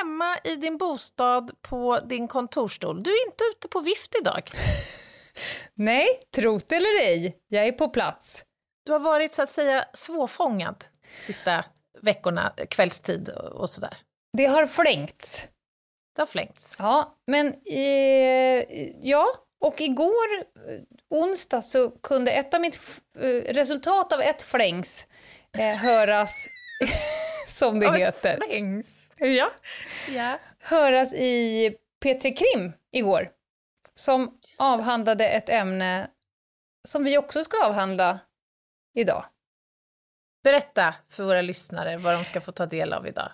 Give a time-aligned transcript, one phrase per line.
[0.00, 3.02] Hemma i din bostad på din kontorsstol.
[3.02, 4.50] Du är inte ute på vift idag.
[5.74, 8.44] Nej, trot eller ej, jag är på plats.
[8.86, 10.84] Du har varit så att säga svårfångad
[11.26, 11.64] sista
[12.02, 13.96] veckorna, kvällstid och sådär.
[14.36, 15.46] Det har flängts.
[16.16, 16.76] Det har flängts.
[16.78, 18.64] Ja, men eh,
[19.00, 19.26] ja,
[19.60, 20.80] och igår, eh,
[21.10, 22.80] onsdag, så kunde ett av mitt
[23.18, 25.06] eh, resultat av ett flängs
[25.58, 26.32] eh, höras,
[27.48, 28.36] som det Av ett heter.
[28.36, 28.99] Flängs.
[29.20, 29.50] Ja.
[30.08, 30.38] Ja.
[30.58, 33.30] höras i P3 Krim igår,
[33.94, 36.10] som avhandlade ett ämne
[36.88, 38.18] som vi också ska avhandla
[38.94, 39.24] idag.
[40.44, 43.30] Berätta för våra lyssnare vad de ska få ta del av idag.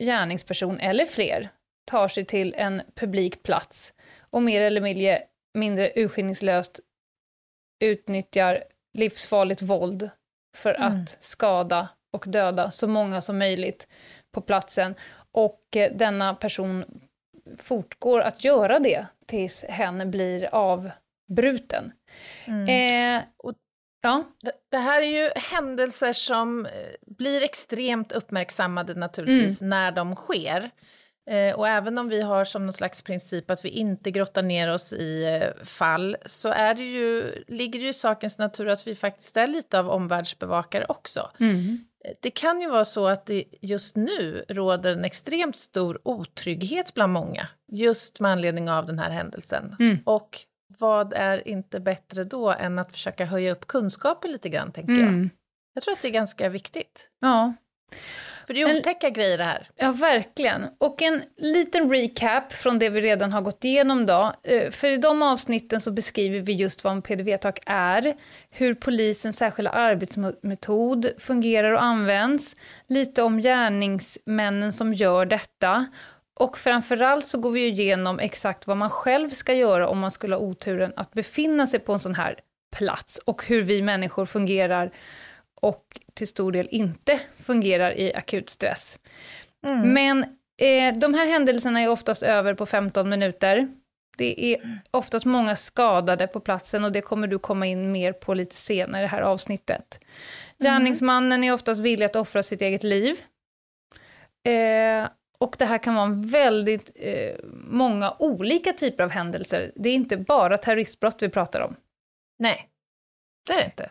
[0.03, 1.49] gärningsperson eller fler
[1.91, 5.23] tar sig till en publik plats och mer eller mindre,
[5.55, 6.81] mindre urskillningslöst
[7.85, 8.65] utnyttjar
[8.99, 10.11] livsfarligt våld
[10.57, 10.89] för Mm.
[11.03, 13.89] att skada och döda så många som möjligt
[14.33, 14.95] på platsen.
[15.33, 17.01] Och eh, denna person
[17.59, 21.93] fortgår att göra det tills hen blir avbruten.
[22.47, 22.69] Mm.
[23.19, 23.55] Eh, Och-
[24.01, 26.73] ja, Det- Det här är ju händelser som eh,
[27.07, 30.71] blir extremt uppmärksammade naturligtvis när de sker.
[31.31, 34.73] Eh, Och även om vi har som någon slags princip att vi inte grottar ner
[34.75, 38.87] oss i eh, fall så är det ju, ligger det ju i sakens natur att
[38.87, 41.31] vi faktiskt är lite av omvärldsbevakare också.
[42.05, 46.95] Eh, Det kan ju vara så att det just nu råder en extremt stor otrygghet
[46.95, 49.77] bland många, just med anledning av den här händelsen.
[49.81, 49.99] Mm.
[50.07, 50.39] Och
[50.79, 55.03] vad är inte bättre då än att försöka höja upp kunskapen lite grann, tänker jag.
[55.03, 55.31] mm.
[55.75, 57.09] Jag tror att det är ganska viktigt.
[57.21, 57.55] ja.
[58.47, 59.69] För det är En- otäcka grejer det här.
[59.77, 60.67] Ja, verkligen.
[60.79, 64.33] Och en liten recap från det vi redan har gått igenom då.
[64.43, 68.15] Eh, För i de avsnitten så beskriver vi just vad en PDV-attack är,
[68.51, 72.57] hur polisens särskilda arbetsmetod fungerar och används,
[72.89, 75.87] lite om gärningsmännen som gör detta,
[76.41, 80.11] och framförallt så går vi ju igenom exakt vad man själv ska göra om man
[80.11, 82.41] skulle ha oturen att befinna sig på en sån här
[82.77, 84.91] plats, och hur vi människor fungerar
[85.61, 88.99] och till stor del inte fungerar i akut stress.
[89.67, 89.93] Mm.
[89.93, 90.25] Men
[90.63, 93.69] eh, de här händelserna är oftast över på 15 minuter.
[94.17, 98.35] Det är oftast många skadade på platsen och det kommer du komma in mer på
[98.35, 100.01] lite senare i det här avsnittet.
[100.59, 103.21] Gärningsmannen är oftast villig att offra sitt eget liv.
[104.47, 105.09] Eh,
[105.41, 107.35] och det här kan vara väldigt eh,
[107.65, 109.73] många olika typer av händelser.
[109.75, 111.77] Det är inte bara terroristbrott vi pratar om.
[112.39, 112.69] Nej,
[113.47, 113.91] det är det inte.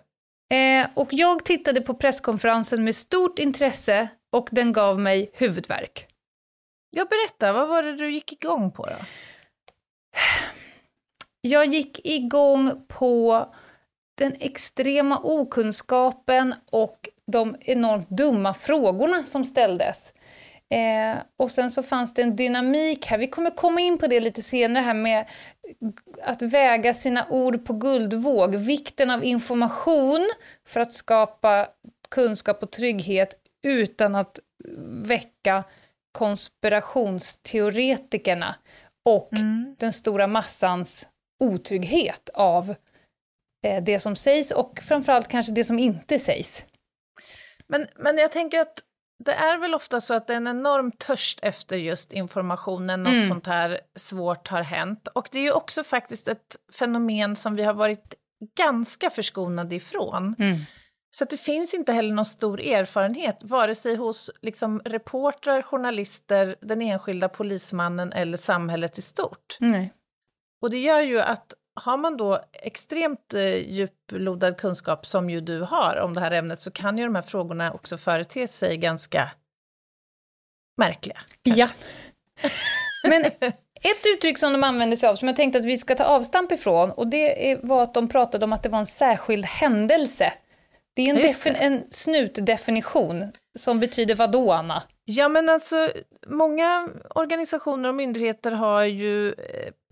[0.54, 6.08] Eh, och jag tittade på presskonferensen med stort intresse och den gav mig huvudvärk.
[6.90, 8.96] Jag berätta, vad var det du gick igång på då?
[11.42, 13.46] Jag gick igång på
[14.18, 20.14] den extrema okunskapen och de enormt dumma frågorna som ställdes.
[20.74, 24.20] Eh, och sen så fanns det en dynamik här, vi kommer komma in på det
[24.20, 25.26] lite senare här med
[26.24, 30.30] att väga sina ord på guldvåg, vikten av information
[30.68, 31.68] för att skapa
[32.10, 33.34] kunskap och trygghet
[33.64, 34.40] utan att
[35.04, 35.64] väcka
[36.12, 38.56] konspirationsteoretikerna
[39.06, 39.76] och Mm.
[39.80, 41.08] den stora massans
[41.40, 42.76] otrygghet av
[43.66, 46.64] eh, det som sägs och framförallt kanske det som inte sägs.
[47.68, 48.84] Men, men jag tänker att
[49.26, 53.14] det är väl ofta så att det är en enorm törst efter just informationen, något
[53.14, 53.28] Mm.
[53.28, 55.08] sånt här svårt har hänt.
[55.08, 58.14] Och det är ju också faktiskt ett fenomen som vi har varit
[58.58, 60.36] ganska förskonade ifrån.
[60.40, 60.58] Mm.
[61.12, 66.82] Så det finns inte heller någon stor erfarenhet, vare sig hos liksom, reportrar, journalister, den
[66.82, 69.58] enskilda polismannen eller samhället i stort.
[69.60, 69.94] Nej.
[70.62, 75.61] Och det gör ju att har man då extremt eh, djuplodad kunskap, som ju du
[75.61, 79.31] har, om det här ämnet, så kan ju de här frågorna också förete sig ganska
[80.78, 81.17] märkliga.
[81.43, 81.70] Ja.
[83.09, 83.26] Men
[83.81, 86.52] ett uttryck som de använde sig av, som jag tänkte att vi ska ta avstamp
[86.52, 90.34] ifrån, och det var att de pratade om att det var en särskild händelse.
[90.93, 91.49] Det är en, det.
[91.49, 94.84] en snutdefinition, som betyder vad då, Anna?
[95.11, 95.90] Ja, men alltså,
[96.28, 99.34] många organisationer och myndigheter har ju eh,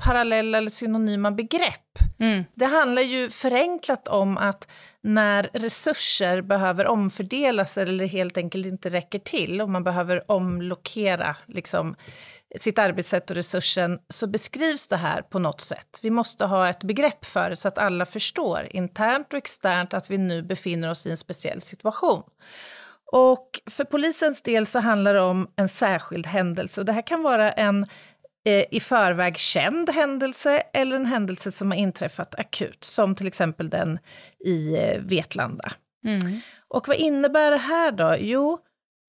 [0.04, 2.00] parallella eller synonyma begrepp.
[2.19, 2.44] Mm.
[2.56, 4.68] Det handlar ju förenklat om att
[5.02, 11.96] när resurser behöver omfördelas eller helt enkelt inte räcker till och man behöver omlokera liksom,
[12.56, 16.00] sitt arbetssätt och resursen så beskrivs det här på något sätt.
[16.02, 20.10] Vi måste ha ett begrepp för det så att alla förstår, internt och externt, att
[20.10, 22.24] vi nu befinner oss i en speciell situation.
[23.12, 27.24] Och för polisens del så handlar det om en särskild händelse och det här kan
[27.24, 27.86] vara en
[28.45, 33.69] eh, i förväg känd händelse eller en händelse som har inträffat akut, som till exempel
[33.69, 34.00] den
[34.45, 35.71] i eh, Vetlanda.
[36.06, 36.39] Mm.
[36.68, 38.15] Och vad innebär det här då?
[38.19, 38.59] Jo,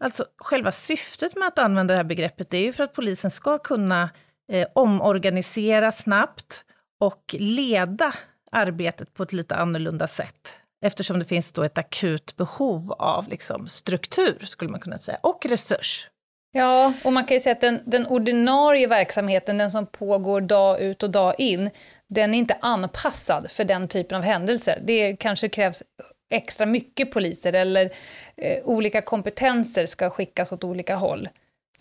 [0.05, 3.59] alltså själva syftet med att använda det här begreppet är ju för att polisen ska
[3.59, 4.11] kunna
[4.53, 6.65] eh, omorganisera snabbt
[7.01, 8.15] och leda
[8.53, 10.55] arbetet på ett lite annorlunda sätt.
[10.85, 15.47] Eftersom det finns då ett akut behov av liksom, struktur, skulle man kunna säga, och
[15.47, 16.07] resurs.
[16.53, 20.81] Ja, och man kan ju säga att den, den ordinarie verksamheten, den som pågår dag
[20.81, 21.71] ut och dag in,
[22.09, 24.79] den är inte anpassad för den typen av händelser.
[24.85, 25.83] Det kanske krävs
[26.31, 27.91] extra mycket poliser eller
[28.37, 31.29] eh, olika kompetenser ska skickas åt olika håll.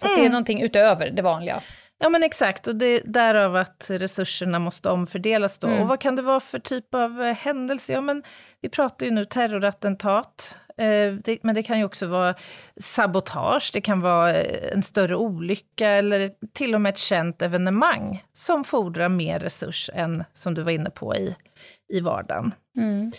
[0.02, 0.32] Så att det är Mm.
[0.32, 1.62] någonting utöver det vanliga.
[2.00, 5.68] Ja men exakt, och det är därav att resurserna måste omfördelas då.
[5.68, 5.82] Mm.
[5.82, 7.94] Och vad kan det vara för typ av eh, händelse?
[7.94, 8.24] Ja men
[8.62, 12.36] vi pratar ju nu terrorattentat, eh, det, men det kan ju också vara
[12.82, 18.24] sabotage, det kan vara eh, en större olycka eller till och med ett känt evenemang
[18.34, 21.36] som fordrar mer resurs än, som du var inne på, i,
[21.94, 22.52] i vardagen.
[22.78, 23.12] Mm.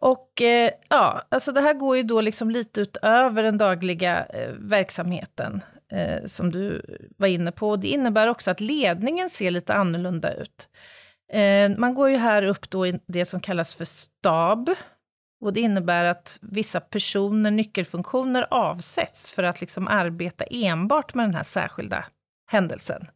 [0.00, 4.52] Och eh, ja, alltså det här går ju då liksom lite utöver den dagliga eh,
[4.58, 6.82] verksamheten eh, som du
[7.16, 7.70] var inne på.
[7.70, 10.68] Och det innebär också att ledningen ser lite annorlunda ut.
[11.32, 14.70] Eh, man går ju här upp då i det som kallas för stab.
[15.40, 21.34] Och det innebär att vissa personer, nyckelfunktioner avsätts för att liksom arbeta enbart med den
[21.34, 22.04] här särskilda
[22.50, 23.06] händelsen.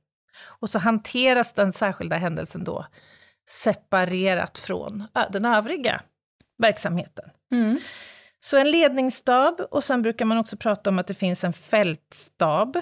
[0.42, 2.86] Och så hanteras den särskilda händelsen då
[3.48, 6.02] separerat från äh, den övriga
[6.58, 7.30] verksamheten.
[7.52, 7.78] Mm.
[8.46, 12.76] Så en ledningsstab och sen brukar man också prata om att det finns en fältstab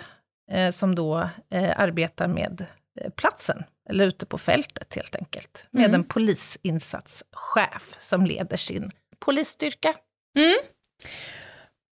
[0.51, 2.67] eh, som då eh, arbetar med
[3.01, 5.95] eh, platsen, eller ute på fältet helt enkelt, med Mm.
[5.95, 9.95] en polisinsatschef som leder sin polisstyrka.
[10.39, 10.59] Mm.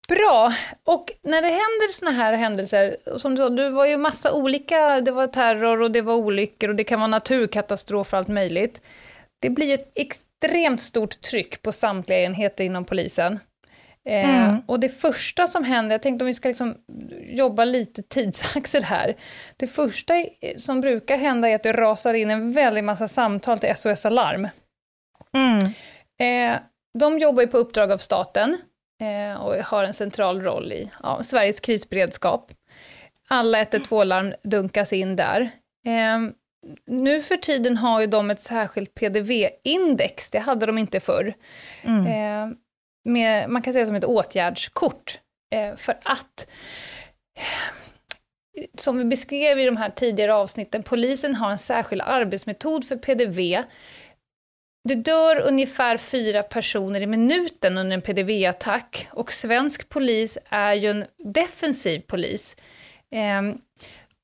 [0.09, 0.53] Bra.
[0.85, 5.01] Och när det händer såna här händelser, som du sa, det var ju massa olika,
[5.01, 8.81] det var terror och det var olyckor och det kan vara naturkatastrofer och allt möjligt.
[9.41, 13.39] Det blir ett extremt stort tryck på samtliga enheter inom polisen.
[14.09, 14.63] Eh, Mm.
[14.67, 16.77] och det första som händer, jag tänkte om vi ska liksom
[17.23, 19.15] jobba lite tidsaxel här.
[19.57, 20.15] Det första
[20.57, 24.49] som brukar hända är att det rasar in en väldig massa samtal till SOS Alarm.
[26.27, 26.57] Eh,
[26.99, 28.59] de jobbar ju på uppdrag av staten
[29.01, 32.53] eh, och har en central roll i ja, Sveriges krisberedskap.
[33.29, 35.41] Alla 112-larm dunkas in där.
[35.87, 36.19] Eh,
[36.87, 41.35] nu för tiden har ju de ett särskilt PDV-index, det hade de inte förr.
[41.83, 42.57] Mm.
[43.05, 45.21] Med, man kan säga som ett åtgärdskort.
[45.55, 46.47] Eh, för att,
[48.79, 53.65] som vi beskrev i de här tidigare avsnitten, polisen har en särskild arbetsmetod för PDV.
[54.89, 60.91] Det dör ungefär fyra personer i minuten under en PDV-attack och svensk polis är ju
[60.91, 62.57] en defensiv polis.
[63.11, 63.59] Ehm,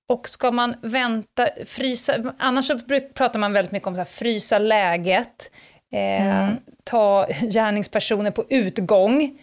[0.08, 2.78] och ska man vänta, frysa, annars så
[3.14, 5.50] pratar man väldigt mycket om så här, frysa läget,
[5.92, 6.57] eh, Mm.
[6.85, 9.38] ta gärningspersoner på utgång,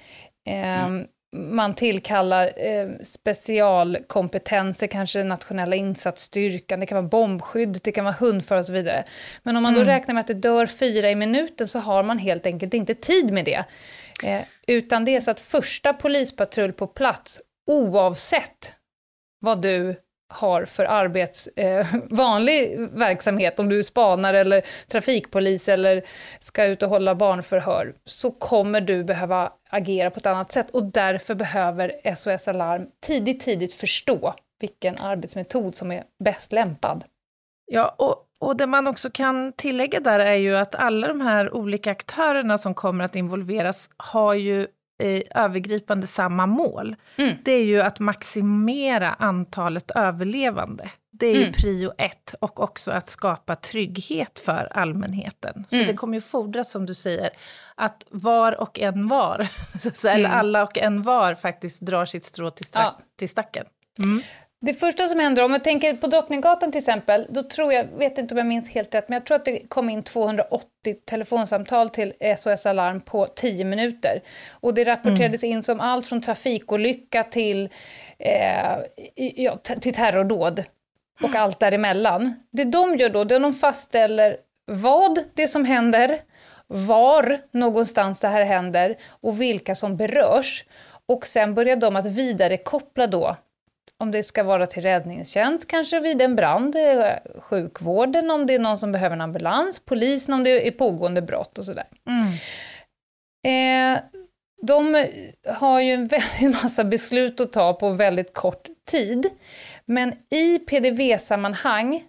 [0.47, 0.87] eh,
[1.37, 8.59] man tillkallar eh, specialkompetenser, kanske nationella insatsstyrkan, det kan vara bombskydd, det kan vara hundförare
[8.59, 9.03] och så vidare.
[9.43, 9.93] Men om man då Mm.
[9.93, 13.31] räknar med att det dör fyra i minuten så har man helt enkelt inte tid
[13.33, 13.65] med det.
[14.23, 18.75] Eh, utan det är så att första polispatrull på plats, oavsett
[19.39, 19.95] vad du
[20.27, 26.05] har för arbets, eh, vanlig verksamhet, om du är spanare eller trafikpolis eller
[26.39, 30.83] ska ut och hålla barnförhör, så kommer du behöva agera på ett annat sätt och
[30.83, 37.03] därför behöver SOS Alarm tidigt, tidigt förstå vilken arbetsmetod som är bäst lämpad.
[37.65, 41.53] Ja, och, och det man också kan tillägga där är ju att alla de här
[41.53, 44.67] olika aktörerna som kommer att involveras har ju
[45.03, 46.95] eh, övergripande samma mål.
[47.15, 47.35] Mm.
[47.43, 50.91] Det är ju att maximera antalet överlevande.
[51.11, 51.53] Det är ju mm.
[51.53, 55.65] prio ett och också att skapa trygghet för allmänheten.
[55.69, 55.87] Så mm.
[55.87, 57.29] det kommer ju fordras, som du säger,
[57.75, 59.47] att var och en var,
[60.05, 60.39] eller mm.
[60.39, 62.99] alla och en var faktiskt drar sitt strå till, ja.
[63.17, 63.65] till stacken.
[64.65, 64.73] Mm.
[64.73, 68.17] Det första som händer, om jag tänker på Drottninggatan till exempel, då tror jag, vet
[68.17, 70.67] inte om jag minns helt rätt, men jag tror att det kom in 280
[71.05, 74.21] telefonsamtal till SOS Alarm på 10 minuter.
[74.49, 75.57] Och det rapporterades mm.
[75.57, 77.69] in som allt från trafikolycka till,
[78.17, 78.77] eh,
[79.15, 80.63] ja, till terrordåd
[81.23, 82.33] och allt däremellan.
[82.51, 86.19] Det de gör då, det är att de fastställer vad det är som händer,
[86.67, 90.65] var någonstans det här händer och vilka som berörs.
[91.05, 93.35] Och sen börjar de att vidarekoppla då
[93.97, 98.59] om det ska vara till räddningstjänst, kanske vid en brand, eh, sjukvården om det är
[98.59, 101.87] någon som behöver en ambulans, polisen om det är pågående brott och sådär.
[102.09, 102.33] Mm.
[103.45, 103.99] Eh,
[104.61, 105.07] de
[105.45, 106.07] har ju en
[106.39, 109.29] väldig massa beslut att ta på väldigt kort tid.
[109.85, 112.03] Men i PDV-sammanhang,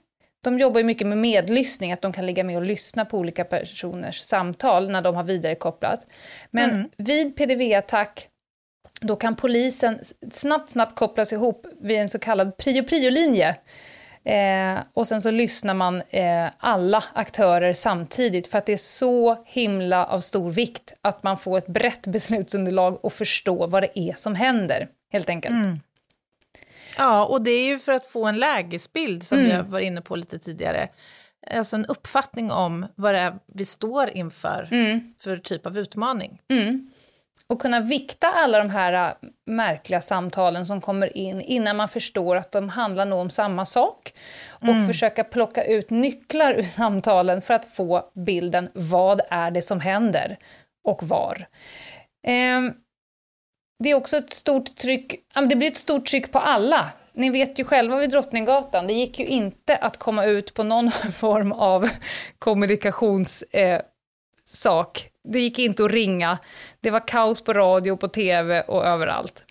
[0.45, 3.45] de jobbar ju mycket med medlyssning, att de kan ligga med och lyssna på olika
[3.45, 6.07] personers samtal när de har vidarekopplat.
[6.50, 6.90] Men mm.
[6.97, 8.28] vid PDV-attack
[9.00, 9.99] då kan polisen
[10.33, 13.57] snabbt, snabbt kopplas ihop vid en så kallad prio-prio-linje.
[14.25, 19.45] Eh, och sen så lyssnar man eh, alla aktörer samtidigt för att det är så
[19.47, 24.15] himla av stor vikt att man får ett brett beslutsunderlag och förstå vad det är
[24.15, 25.55] som händer, helt enkelt.
[25.55, 25.81] Mm.
[26.97, 29.50] Ja, och det är ju för att få en lägesbild som mm.
[29.50, 30.88] jag var inne på lite tidigare.
[31.50, 35.15] Alltså en uppfattning om vad det är vi står inför mm.
[35.19, 36.41] för typ av utmaning.
[36.49, 36.91] Mm
[37.47, 42.37] och kunna vikta alla de här äh, märkliga samtalen som kommer in innan man förstår
[42.37, 44.12] att de handlar nog om samma sak.
[44.49, 44.87] Och mm.
[44.87, 50.37] försöka plocka ut nycklar ur samtalen för att få bilden, vad är det som händer
[50.85, 51.47] och var.
[52.26, 52.61] Eh,
[53.85, 55.14] det är också ett stort tryck,
[55.49, 56.90] det blir ett stort tryck på alla.
[57.12, 60.90] Ni vet ju själva vid Drottninggatan, det gick ju inte att komma ut på någon
[61.12, 61.88] form av
[62.38, 63.81] kommunikationssak eh,
[64.47, 65.11] sak.
[65.25, 66.38] det gick inte att ringa.
[66.81, 69.46] Det var kaos på radio, på tv och överallt.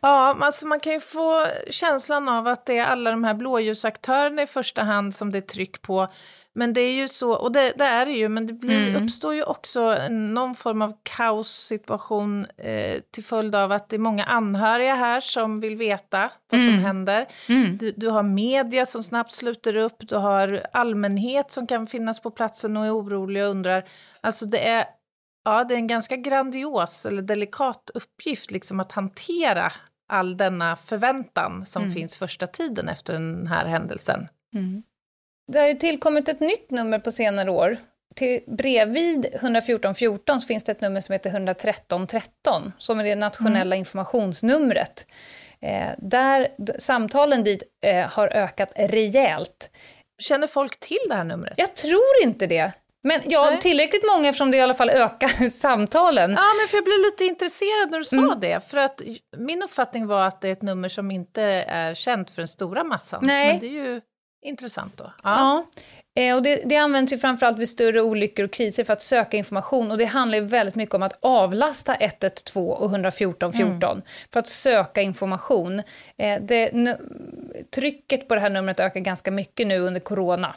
[0.00, 4.42] Ja, alltså man kan ju få känslan av att det är alla de här blåljusaktörerna
[4.42, 6.08] i första hand som det är tryck på.
[6.52, 9.04] Men det är ju så, och det, det är det ju, men det blir, mm.
[9.04, 14.24] uppstår ju också någon form av kaossituation eh, till följd av att det är många
[14.24, 16.72] anhöriga här som vill veta vad mm.
[16.72, 17.26] som händer.
[17.48, 17.76] Mm.
[17.76, 22.30] Du, du, har media som snabbt sluter upp, du har allmänhet som kan finnas på
[22.30, 23.84] platsen och är orolig och undrar.
[24.20, 24.84] Alltså det är,
[25.44, 29.72] ja, det är en ganska grandios eller delikat uppgift liksom att hantera
[30.10, 31.94] all denna förväntan som mm.
[31.94, 34.28] finns första tiden efter den här händelsen.
[34.54, 34.82] Mm.
[35.52, 37.76] Det har ju tillkommit ett nytt nummer på senare år.
[38.14, 43.04] Till, bredvid 114 14 så finns det ett nummer som heter 113 13, som är
[43.04, 43.78] det nationella mm.
[43.78, 45.06] informationsnumret.
[45.60, 46.48] Eh, där
[46.78, 49.70] samtalen dit eh, har ökat rejält.
[50.18, 51.54] Känner folk till det här numret?
[51.56, 52.72] Jag tror inte det.
[53.02, 53.60] Men ja, Nej.
[53.60, 56.30] tillräckligt många eftersom det i alla fall ökar samtalen.
[56.30, 58.40] Ja, men för jag blev lite intresserad när du sa mm.
[58.40, 58.70] det.
[58.70, 59.02] För att
[59.36, 62.84] min uppfattning var att det är ett nummer som inte är känt för den stora
[62.84, 63.20] massan.
[63.22, 63.46] Nej.
[63.46, 64.00] Men det är ju
[64.42, 65.04] intressant då.
[65.04, 65.20] Ja.
[65.24, 65.66] ja.
[66.22, 69.36] Eh, och det, det används ju framförallt vid större olyckor och kriser för att söka
[69.36, 69.90] information.
[69.90, 74.02] Och det handlar ju väldigt mycket om att avlasta 112 och 114 14 mm.
[74.32, 75.78] för att söka information.
[76.16, 76.96] Eh, det,
[77.74, 80.54] trycket på det här numret ökar ganska mycket nu under corona.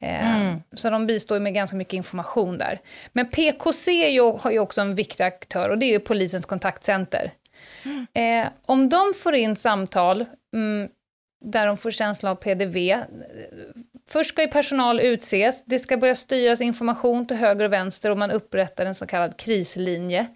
[0.00, 0.62] Eh, mm.
[0.72, 2.80] Så de bistår med ganska mycket information där.
[3.12, 7.32] Men PKC ju, har ju också en viktig aktör och det är ju polisens kontaktcenter.
[7.82, 8.06] Mm.
[8.14, 10.24] Eh, om de får in samtal
[10.54, 10.88] mm,
[11.44, 13.02] där de får känsla av PDV,
[14.10, 18.18] först ska ju personal utses, det ska börja styras information till höger och vänster och
[18.18, 20.26] man upprättar en så kallad krislinje.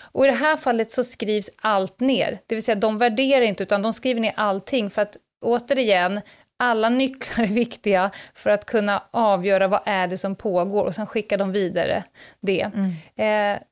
[0.00, 3.62] Och i det här fallet så skrivs allt ner, det vill säga de värderar inte
[3.62, 6.20] utan de skriver ner allting för att återigen,
[6.56, 11.06] alla nycklar är viktiga för att kunna avgöra vad är det som pågår och sen
[11.06, 12.04] skickar de vidare
[12.40, 12.70] det.
[12.74, 13.56] Mm.
[13.56, 13.62] Eh,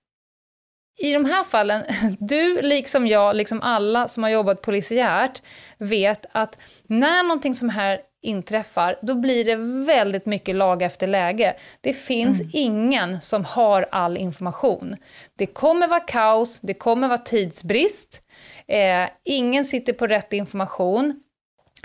[0.99, 1.83] i de här fallen,
[2.19, 5.43] du liksom jag, liksom alla som har jobbat polisiärt,
[5.79, 11.57] vet att när någonting som här inträffar, då blir det väldigt mycket lag efter läge.
[11.81, 12.51] Det finns mm.
[12.53, 14.97] ingen som har all information.
[15.39, 18.23] Det kommer vara kaos, det kommer vara tidsbrist,
[18.67, 21.23] eh, ingen sitter på rätt information,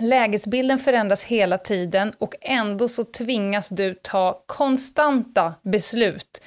[0.01, 6.41] lägesbilden förändras hela tiden och ändå så tvingas du ta konstanta beslut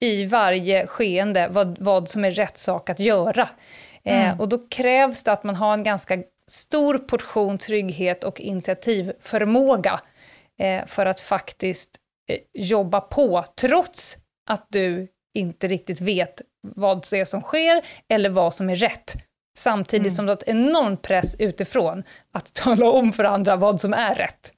[0.00, 3.48] i varje skeende vad, vad som är rätt sak att göra.
[4.02, 4.30] Eh, mm.
[4.30, 10.00] Eh, och då krävs det att man har en ganska stor portion trygghet och initiativförmåga
[10.58, 11.90] eh, för att faktiskt
[12.28, 14.16] eh, jobba på, trots
[14.50, 19.14] att du inte riktigt vet vad det är som sker eller vad som är rätt.
[19.56, 20.16] Samtidigt mm.
[20.16, 24.14] som du har ett enorm press utifrån att tala om för andra vad som är
[24.14, 24.50] rätt.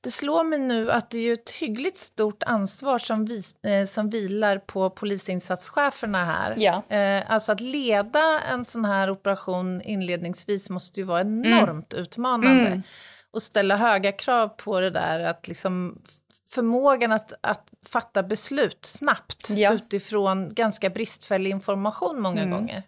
[0.00, 4.10] Det slår mig nu att det är ett hyggligt stort ansvar som, vi, eh, som
[4.10, 6.54] vilar på polisinsatscheferna här.
[6.56, 6.82] Ja.
[6.88, 12.02] Eh, alltså att leda en sån här operation inledningsvis måste ju vara enormt mm.
[12.02, 12.66] utmanande.
[12.66, 12.82] Mm.
[13.30, 16.02] Och ställa höga krav på det där, att liksom
[16.48, 19.72] förmågan att, att fatta beslut snabbt ja.
[19.72, 22.50] utifrån ganska bristfällig information många mm.
[22.50, 22.82] gånger.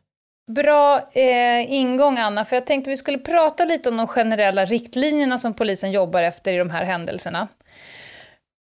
[0.54, 5.38] Bra eh, ingång, Anna, för jag tänkte vi skulle prata lite om de generella riktlinjerna
[5.38, 7.49] som polisen jobbar efter i de här händelserna.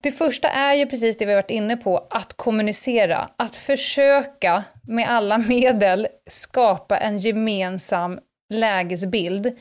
[0.04, 3.30] Det första är ju precis det vi har varit inne på, att kommunicera.
[3.38, 8.20] Att försöka med alla medel skapa en gemensam
[8.50, 9.58] lägesbild.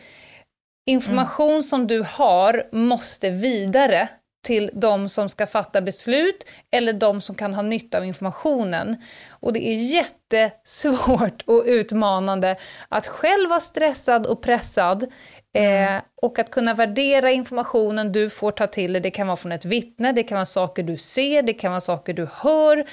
[0.87, 1.62] Information mm.
[1.62, 4.09] som du har måste vidare
[4.43, 8.97] till de som ska fatta beslut eller de som kan ha nytta av informationen.
[9.31, 12.57] Och det är jättesvårt och utmanande
[12.89, 15.07] att själv vara stressad och pressad
[15.55, 15.97] mm.
[15.97, 19.03] eh, och att kunna värdera informationen du får ta till dig.
[19.03, 21.81] Det kan vara från ett vittne, det kan vara saker du ser, det kan vara
[21.81, 22.85] saker du hör.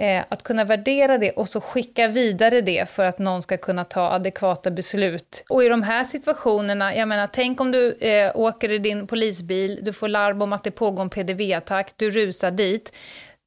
[0.00, 3.84] Eh, att kunna värdera det och så skicka vidare det för att någon ska kunna
[3.84, 5.44] ta adekvata beslut.
[5.48, 9.78] Och i de här situationerna, jag menar, tänk om du eh, åker i din polisbil,
[9.82, 12.92] du får larm om att det pågår en PDV-attack, du rusar dit.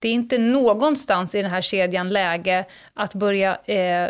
[0.01, 4.09] Det är inte någonstans i den här kedjan läge att börja eh,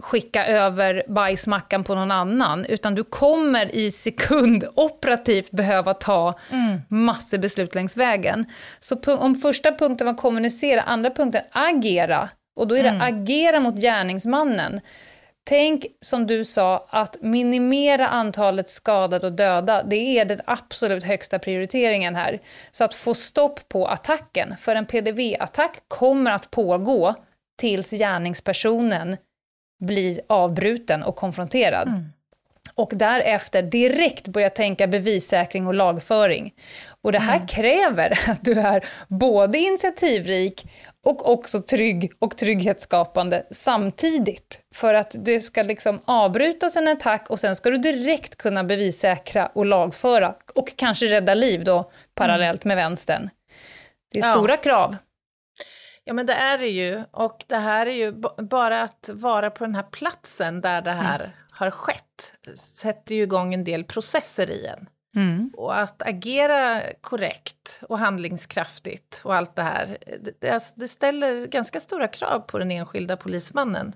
[0.00, 6.80] skicka över bajsmackan på någon annan, utan du kommer i sekund operativt behöva ta mm.
[6.88, 8.44] massor beslut längs vägen.
[8.80, 13.14] Så om första punkten var kommunicera, andra punkten agera, och då är det mm.
[13.14, 14.80] agera mot gärningsmannen.
[15.44, 21.38] Tänk som du sa, att minimera antalet skadade och döda, det är den absolut högsta
[21.38, 22.40] prioriteringen här.
[22.70, 27.14] Så att få stopp på attacken, för en PDV-attack kommer att pågå
[27.58, 29.16] tills gärningspersonen
[29.80, 31.88] blir avbruten och konfronterad.
[31.88, 32.12] Mm.
[32.74, 36.54] Och därefter direkt börja tänka bevissäkring och lagföring.
[37.02, 37.46] Och det här mm.
[37.46, 40.66] kräver att du är både initiativrik
[41.02, 44.60] och också trygg och trygghetsskapande samtidigt.
[44.74, 49.46] För att det ska liksom avbrytas en attack och sen ska du direkt kunna bevissäkra
[49.46, 53.30] och lagföra och kanske rädda liv då parallellt med vänstern.
[54.12, 54.56] Det är stora ja.
[54.56, 54.96] krav.
[56.04, 59.64] Ja men det är det ju och det här är ju bara att vara på
[59.64, 61.30] den här platsen där det här mm.
[61.50, 64.88] har skett sätter ju igång en del processer i en.
[65.16, 65.50] Mm.
[65.56, 69.98] Och att agera korrekt och handlingskraftigt och allt det här,
[70.40, 73.92] det, alltså, det ställer ganska stora krav på den enskilda polismannen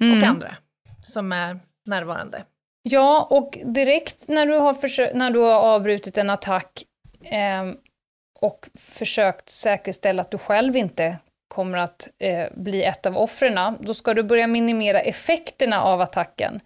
[0.00, 0.18] mm.
[0.18, 0.56] och andra
[1.02, 2.44] som är närvarande.
[2.82, 6.84] Ja, och direkt när du har, när du har avbrutit en attack
[7.24, 7.72] eh,
[8.40, 11.18] och försökt säkerställa att du själv inte
[11.48, 16.60] kommer att eh, bli ett av offren, då ska du börja minimera effekterna av attacken.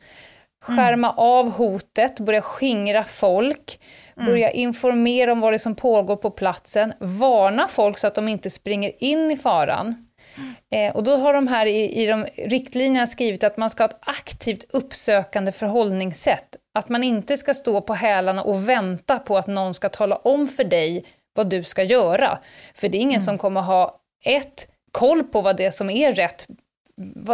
[0.63, 1.19] Skärma mm.
[1.19, 3.81] av hotet, börja skingra folk,
[4.17, 4.27] mm.
[4.27, 8.29] börja informera om vad det är som pågår på platsen, varna folk så att de
[8.29, 10.09] inte springer in i faran.
[10.37, 10.55] Mm.
[10.71, 13.89] Eh, och då har de här i, i de riktlinjerna skrivit att man ska ha
[13.89, 16.57] ett aktivt uppsökande förhållningssätt.
[16.75, 20.49] Att man inte ska stå på hälarna och vänta på att någon ska tala om
[20.49, 22.39] för dig vad du ska göra.
[22.75, 23.25] För det är ingen mm.
[23.25, 26.47] som kommer ha ett, koll på vad det är som är rätt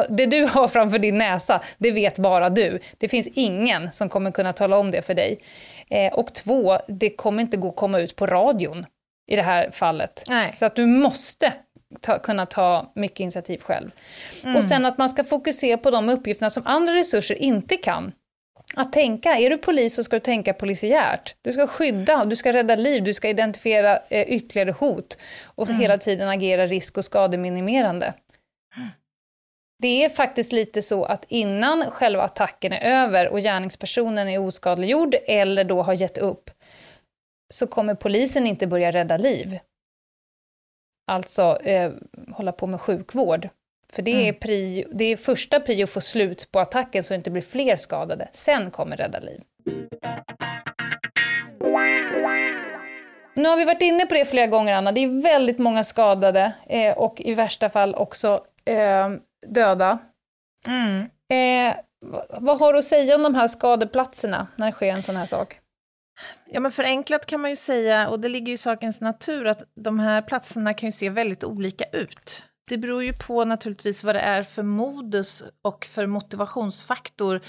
[0.08, 2.80] det du har framför din näsa, det vet bara du.
[2.98, 5.40] Det finns ingen som kommer kunna tala om det för dig.
[5.90, 8.86] Eh, och två, det kommer inte gå att komma ut på radion
[9.26, 10.24] i det här fallet.
[10.28, 10.46] Nej.
[10.46, 11.52] Så att du måste
[12.00, 13.90] ta, kunna ta mycket initiativ själv.
[14.44, 14.56] Mm.
[14.56, 18.12] Och sen att man ska fokusera på de uppgifterna som andra resurser inte kan.
[18.74, 21.34] Att tänka, är du polis så ska du tänka polisiärt.
[21.42, 25.72] Du ska skydda, du ska rädda liv, du ska identifiera eh, ytterligare hot och så
[25.72, 25.82] mm.
[25.82, 28.14] hela tiden agera risk och skademinimerande.
[29.82, 35.14] Det är faktiskt lite så att innan själva attacken är över och gärningspersonen är oskadliggjord
[35.26, 36.50] eller då har gett upp,
[37.54, 39.58] så kommer polisen inte börja rädda liv.
[41.06, 41.92] Alltså eh,
[42.32, 43.48] hålla på med sjukvård.
[43.92, 44.26] För det, mm.
[44.26, 47.42] är pri, det är första prio att få slut på attacken så det inte blir
[47.42, 48.28] fler skadade.
[48.32, 49.42] Sen kommer rädda liv.
[53.34, 54.92] Nu har vi varit inne på det flera gånger, Anna.
[54.92, 59.08] Det är väldigt många skadade eh, och i värsta fall också eh,
[59.46, 59.98] döda.
[60.68, 61.00] Mm.
[61.30, 61.76] Eh,
[62.40, 65.26] vad har du att säga om de här skadeplatserna när det sker en sån här
[65.26, 65.60] sak?
[66.50, 69.62] Ja, men förenklat kan man ju säga, och det ligger ju i sakens natur, att
[69.74, 72.42] de här platserna kan ju se väldigt olika ut.
[72.68, 77.40] Det beror ju på naturligtvis vad det är för modus och för motivationsfaktor,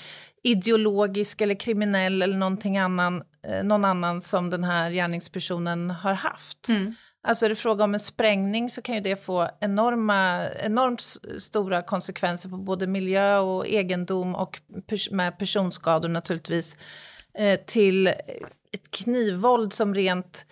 [0.43, 3.23] ideologisk eller kriminell eller någonting annan,
[3.63, 6.69] någon annan som den här gärningspersonen har haft.
[6.69, 6.95] Mm.
[7.23, 11.01] Alltså är det fråga om en sprängning så kan ju det få enorma, enormt
[11.41, 16.77] stora konsekvenser på både miljö och egendom och pers med personskador naturligtvis.
[17.33, 18.07] Eh, till
[18.71, 20.45] ett knivvåld som rent,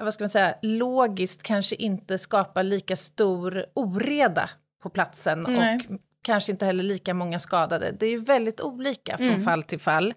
[0.00, 4.50] vad ska man säga, logiskt kanske inte skapar lika stor oreda
[4.82, 5.86] på platsen Nej.
[5.88, 7.90] och kanske inte heller lika många skadade.
[7.98, 9.44] Det är ju väldigt olika från mm.
[9.44, 10.14] fall till fall.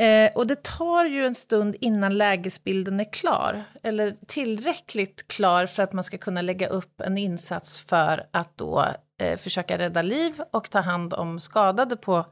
[0.00, 5.82] Eh, och det tar ju en stund innan lägesbilden är klar, eller tillräckligt klar för
[5.82, 8.86] att man ska kunna lägga upp en insats för att då
[9.20, 12.26] eh, försöka rädda liv och ta hand om skadade på,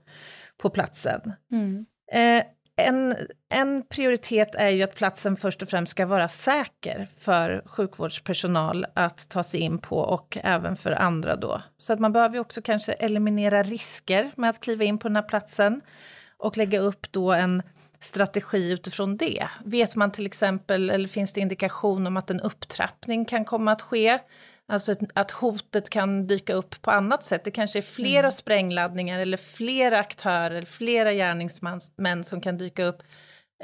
[0.56, 1.32] på platsen.
[1.52, 1.86] Mm.
[2.12, 2.44] Eh,
[2.76, 3.16] en,
[3.48, 9.28] en prioritet är ju att platsen först och främst ska vara säker för sjukvårdspersonal att
[9.28, 11.62] ta sig in på och även för andra då.
[11.76, 15.22] Så att man behöver också kanske eliminera risker med att kliva in på den här
[15.22, 15.80] platsen
[16.38, 17.62] och lägga upp då en
[18.00, 19.48] strategi utifrån det.
[19.64, 23.82] Vet man till exempel, eller finns det indikation om att en upptrappning kan komma att
[23.82, 24.18] ske?
[24.66, 27.44] Alltså att hotet kan dyka upp på annat sätt.
[27.44, 28.32] Det kanske är flera mm.
[28.32, 33.02] sprängladdningar eller flera aktörer, flera gärningsmän som kan dyka upp.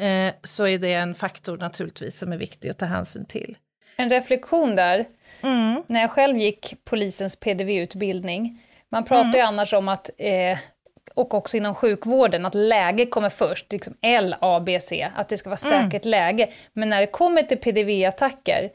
[0.01, 3.57] Eh, så är det en faktor naturligtvis som är viktig att ta hänsyn till.
[3.97, 5.05] En reflektion där.
[5.41, 5.83] Mm.
[5.87, 9.37] När jag själv gick polisens PDV-utbildning, man pratar mm.
[9.37, 10.59] ju annars om att eh,
[11.15, 15.37] och också inom sjukvården, att läge kommer först, liksom L, A, B, C, att det
[15.37, 15.83] ska vara mm.
[15.83, 16.11] säkert mm.
[16.11, 16.49] läge.
[16.73, 18.71] Men när det kommer till PDV-attacker,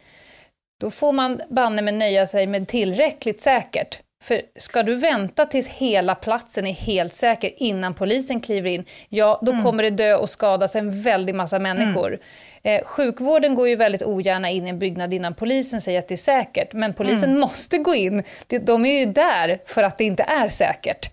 [0.79, 3.99] då får man banne med nöja sig med tillräckligt säkert.
[4.23, 9.39] För ska du vänta tills hela platsen är helt säker innan polisen kliver in, ja
[9.41, 9.63] då mm.
[9.63, 12.07] kommer det dö och skadas en väldig massa människor.
[12.07, 12.19] Mm.
[12.63, 16.15] Eh, sjukvården går ju väldigt ogärna in i en byggnad innan polisen säger att det
[16.15, 17.41] är säkert, men polisen mm.
[17.41, 18.23] måste gå in.
[18.47, 21.11] De är ju där för att det inte är säkert.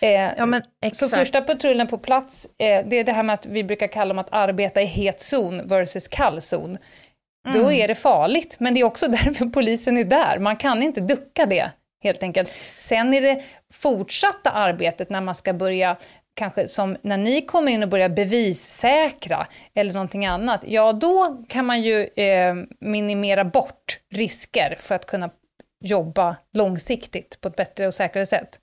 [0.00, 3.46] Eh, ja, men, så första patrullen på plats, eh, det är det här med att
[3.46, 6.78] vi brukar kalla dem att arbeta i het zon versus kall zon.
[7.48, 7.62] Mm.
[7.62, 10.38] Då är det farligt, men det är också därför polisen är där.
[10.38, 11.70] Man kan inte ducka det,
[12.02, 12.52] helt enkelt.
[12.78, 15.96] Sen är det fortsatta arbetet när man ska börja
[16.36, 21.66] kanske som när ni kommer in och börjar bevissäkra eller någonting annat, ja då kan
[21.66, 25.30] man ju eh, minimera bort risker för att kunna
[25.84, 28.58] jobba långsiktigt på ett bättre och säkrare sätt.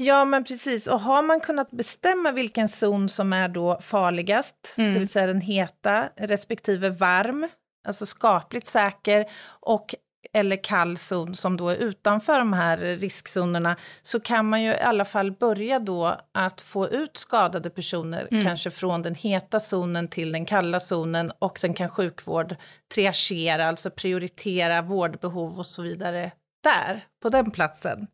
[0.00, 0.86] Ja, men precis.
[0.86, 4.92] Och har man kunnat bestämma vilken zon som är då farligast, mm.
[4.92, 7.48] det vill säga den heta respektive varm,
[7.88, 9.24] alltså skapligt säker,
[9.60, 9.94] och
[10.32, 14.80] eller kall zon som då är utanför de här riskzonerna, så kan man ju i
[14.80, 18.44] alla fall börja då att få ut skadade personer, mm.
[18.44, 22.56] kanske från den heta zonen till den kalla zonen, och sen kan sjukvård
[22.94, 26.32] triagera, alltså prioritera vårdbehov och så vidare
[26.64, 28.06] där, på den platsen.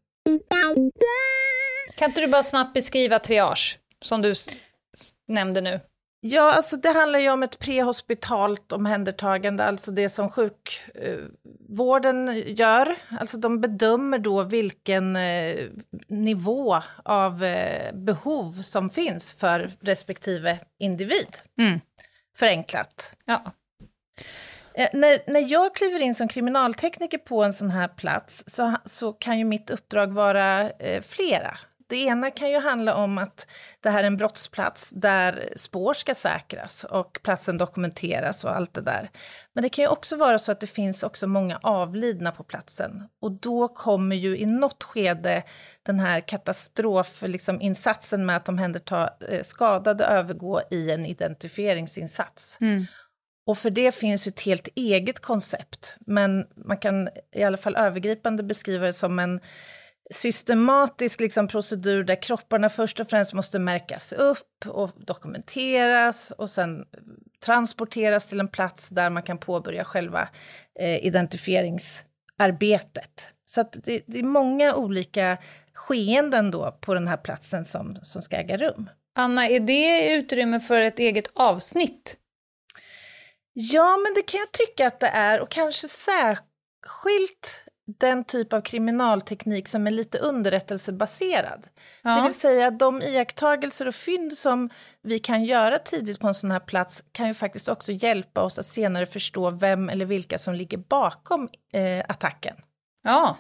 [1.94, 4.35] Kan inte du bara snabbt beskriva triage, som du
[5.28, 5.81] nämnde nu?
[6.24, 12.96] Ja, alltså det handlar ju om ett prehospitalt omhändertagande, alltså det som sjukvården eh, gör.
[13.20, 15.66] Alltså de bedömer då vilken eh,
[16.09, 21.37] nivå av eh, behov som finns för respektive individ.
[21.59, 21.81] Mm.
[22.37, 23.16] Förenklat.
[23.24, 23.52] Ja.
[24.92, 29.38] När, när jag kliver in som kriminaltekniker på en sån här plats så, så kan
[29.38, 30.70] ju mitt uppdrag vara
[31.02, 31.59] flera.
[31.92, 33.46] Det ena kan ju handla om att
[33.81, 38.81] det här är en brottsplats där spår ska säkras och platsen dokumenteras och allt det
[38.81, 39.11] där.
[39.52, 43.09] Men det kan ju också vara så att det finns också många avlidna på platsen
[43.20, 45.42] och då kommer ju i något skede
[45.83, 47.31] den här katastrofinsatsen
[48.20, 52.59] liksom, med att omhänderta eh, skadade övergå i en identifieringsinsats.
[52.61, 52.87] Mm.
[53.46, 57.76] Och för det finns ju ett helt eget koncept, men man kan i alla fall
[57.76, 59.40] övergripande beskriva det som en
[60.12, 66.85] systematisk liksom, procedur där kropparna först och främst måste märkas upp och dokumenteras och sen
[67.44, 70.29] transporteras till en plats där man kan påbörja själva
[70.81, 73.27] eh, identifieringsarbetet.
[73.44, 75.38] Så det, det, är många olika
[75.75, 78.90] skeenden då på den här platsen som, som ska äga rum.
[79.14, 82.16] Anna, är det utrymme för ett eget avsnitt?
[83.53, 87.62] Ja, men det kan jag tycka att det är och kanske särskilt
[87.98, 91.66] den typ av kriminalteknik som är lite underrättelsebaserad.
[92.02, 92.16] Ja.
[92.16, 94.70] Det vill säga de iakttagelser och fynd som
[95.02, 98.59] vi kan göra tidigt på en sån här plats kan ju faktiskt också hjälpa oss
[98.59, 102.57] att senare förstå vem eller vilka som ligger bakom eh, attacken.
[103.02, 103.37] Ja.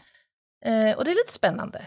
[0.64, 1.82] Eh, och det är lite spännande.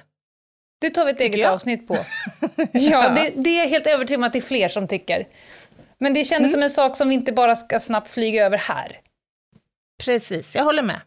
[0.79, 1.53] Det tar vi ett eget jag.
[1.53, 1.97] avsnitt på.
[2.71, 5.27] ja, det, det är helt övertygad om att det är fler som tycker.
[5.97, 6.51] Men det kändes mm.
[6.51, 9.01] som en sak som vi inte bara ska snabbt flyga över här.
[10.03, 11.01] Precis, jag håller med.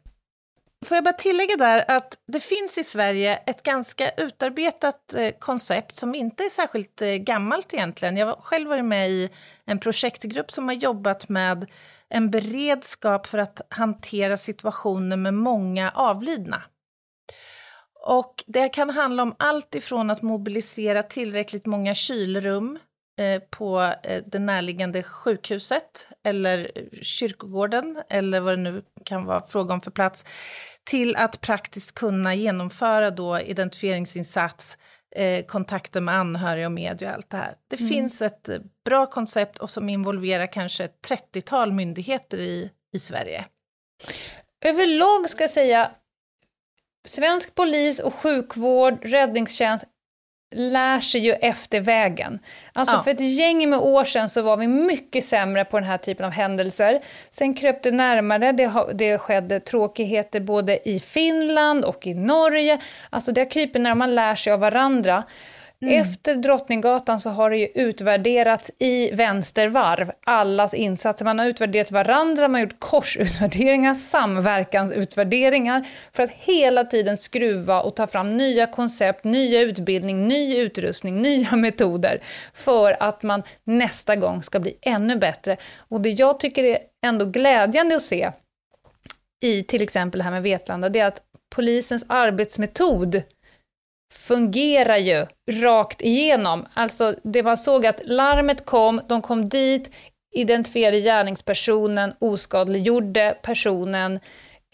[0.86, 5.96] Får jag bara tillägga där att det finns i Sverige ett ganska utarbetat eh, koncept
[5.96, 8.16] som inte är särskilt eh, gammalt egentligen.
[8.16, 9.30] Jag har själv varit med i
[9.64, 11.66] en projektgrupp som har jobbat med
[12.08, 16.62] en beredskap för att hantera situationer med många avlidna.
[18.06, 22.78] Och det kan handla om allt ifrån att mobilisera tillräckligt många kylrum
[23.50, 26.70] på eh, det närliggande sjukhuset eller
[27.02, 30.24] kyrkogården eller vad det nu kan vara fråga om för plats,
[30.84, 34.78] till att praktiskt kunna genomföra då identifieringsinsats,
[35.16, 37.54] eh, kontakter med anhöriga och media och allt det här.
[37.68, 37.88] Det mm.
[37.88, 38.48] finns ett
[38.84, 43.44] bra koncept och som involverar kanske ett 30-tal myndigheter i, i Sverige.
[44.64, 45.90] Överlag ska jag säga,
[47.06, 49.84] svensk polis och sjukvård, räddningstjänst
[50.50, 52.38] lär sig ju efter vägen.
[52.72, 53.02] Alltså ja.
[53.02, 56.26] för ett gäng med år sedan så var vi mycket sämre på den här typen
[56.26, 57.00] av händelser.
[57.30, 62.80] Sen kröp det närmare, det, det skedde tråkigheter både i Finland och i Norge.
[63.10, 65.24] Alltså det har krypit när man lär sig av varandra.
[65.82, 66.00] Mm.
[66.00, 71.24] Efter Drottninggatan så har det ju utvärderats i vänstervarv, allas insatser.
[71.24, 77.96] Man har utvärderat varandra, man har gjort korsutvärderingar, samverkansutvärderingar, för att hela tiden skruva och
[77.96, 82.22] ta fram nya koncept, nya utbildning, ny utrustning, nya metoder,
[82.54, 85.56] för att man nästa gång ska bli ännu bättre.
[85.78, 88.32] Och det jag tycker är ändå glädjande att se,
[89.40, 93.22] i till exempel det här med Vetlanda, det är att polisens arbetsmetod
[94.12, 96.66] fungerar ju rakt igenom.
[96.74, 99.90] Alltså det man såg att larmet kom, de kom dit,
[100.34, 104.20] identifierade gärningspersonen, oskadliggjorde personen,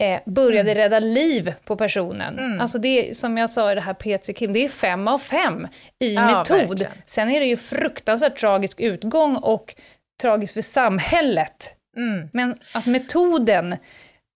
[0.03, 0.83] eh, började mm.
[0.83, 2.39] rädda liv på personen.
[2.39, 2.61] Mm.
[2.61, 5.67] Alltså det som jag sa i det här Petri Kim, det är fem av fem
[5.99, 6.69] i ja, metod.
[6.69, 6.91] Verkligen.
[7.05, 9.75] Sen är det ju fruktansvärt tragisk utgång och
[10.21, 11.75] tragiskt för samhället.
[11.97, 12.29] Mm.
[12.33, 13.75] Men att metoden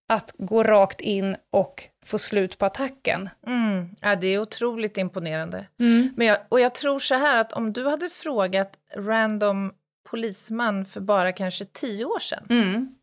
[0.08, 3.28] att gå rakt in och få slut på attacken.
[3.46, 3.90] Mm.
[4.00, 5.66] Ja, det är otroligt imponerande.
[5.80, 6.12] Mm.
[6.16, 9.72] Men jag, och jag tror så här att om du hade frågat random
[10.10, 12.94] polisman för bara kanske tio år sedan, mm.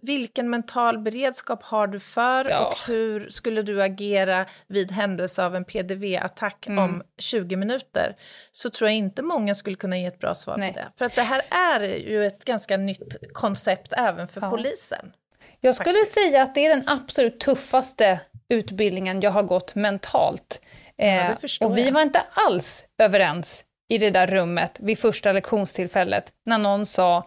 [0.00, 2.66] vilken mental beredskap har du för ja.
[2.66, 6.84] och hur skulle du agera vid händelse av en PDV-attack mm.
[6.84, 8.16] om 20 minuter,
[8.52, 10.72] så tror jag inte många skulle kunna ge ett bra svar Nej.
[10.72, 10.86] på det.
[10.98, 14.50] För att det här är ju ett ganska nytt koncept även för ja.
[14.50, 15.12] polisen.
[15.60, 16.14] Jag skulle faktiskt.
[16.14, 20.60] säga att det är den absolut tuffaste utbildningen jag har gått mentalt.
[20.98, 26.32] Eh, ja, och vi var inte alls överens i det där rummet vid första lektionstillfället,
[26.44, 27.26] när någon sa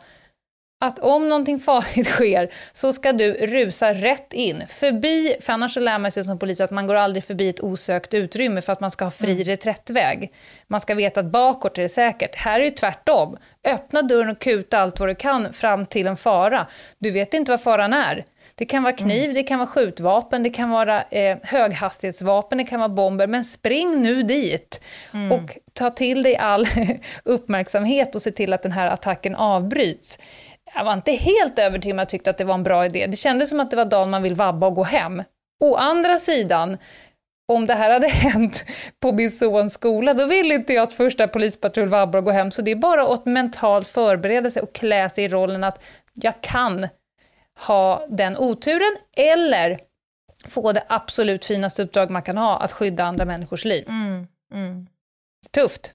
[0.81, 5.79] att om någonting farligt sker så ska du rusa rätt in, förbi, för annars så
[5.79, 8.79] lär man sig som polis att man går aldrig förbi ett osökt utrymme för att
[8.79, 9.43] man ska ha fri mm.
[9.43, 10.33] reträttväg.
[10.67, 12.35] Man ska veta att bakåt är det säkert.
[12.35, 13.37] Här är det tvärtom.
[13.63, 16.67] Öppna dörren och kuta allt vad du kan fram till en fara.
[16.97, 18.25] Du vet inte vad faran är.
[18.59, 19.33] Det kan vara kniv, mm.
[19.33, 24.01] det kan vara skjutvapen, det kan vara eh, höghastighetsvapen, det kan vara bomber, men spring
[24.01, 24.81] nu dit
[25.13, 25.31] mm.
[25.31, 26.67] och ta till dig all
[27.23, 30.19] uppmärksamhet och se till att den här attacken avbryts.
[30.75, 33.07] Jag var inte helt övertygad om jag tyckte att det var en bra idé.
[33.07, 35.23] Det kändes som att det var dagen man vill vabba och gå hem.
[35.59, 36.77] Å andra sidan,
[37.47, 38.65] om det här hade hänt
[38.99, 42.51] på min sons skola, då ville inte jag att första polispatrull vabbar och gå hem.
[42.51, 46.41] Så det är bara att mentalt förbereda sig och klä sig i rollen att jag
[46.41, 46.87] kan
[47.67, 49.79] ha den oturen, eller
[50.47, 53.85] få det absolut finaste uppdrag man kan ha, att skydda andra människors liv.
[53.87, 54.87] Mm, mm.
[55.51, 55.91] Tufft.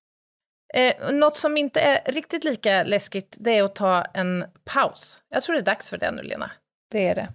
[0.74, 5.22] Eh, något som inte är riktigt lika läskigt, det är att ta en paus.
[5.28, 6.50] Jag tror det är dags för det nu, Lena.
[6.90, 7.28] Det är det.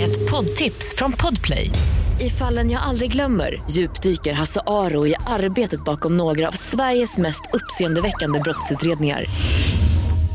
[0.00, 1.70] Ett poddtips från Podplay.
[2.20, 7.42] I fallen jag aldrig glömmer djupdyker Hasse Aro i arbetet bakom några av Sveriges mest
[7.52, 9.26] uppseendeväckande brottsutredningar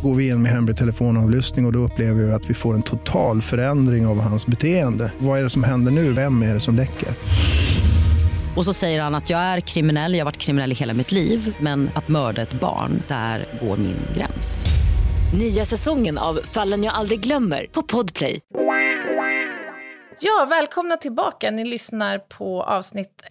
[0.03, 2.81] går vi in med hemlig telefonavlyssning och, och då upplever vi att vi får en
[2.81, 5.11] total förändring av hans beteende.
[5.19, 6.13] Vad är det som händer nu?
[6.13, 7.09] Vem är det som läcker?
[8.55, 11.11] Och så säger han att jag är kriminell, jag har varit kriminell i hela mitt
[11.11, 14.65] liv men att mörda ett barn, där går min gräns.
[15.39, 18.39] Nya säsongen av Fallen jag aldrig glömmer på Podplay.
[20.19, 21.51] Ja, välkomna tillbaka.
[21.51, 23.23] Ni lyssnar på avsnitt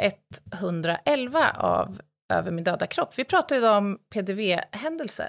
[0.53, 1.99] 111 av
[2.33, 3.13] Över min döda kropp.
[3.17, 5.29] Vi pratar idag om PDV-händelser.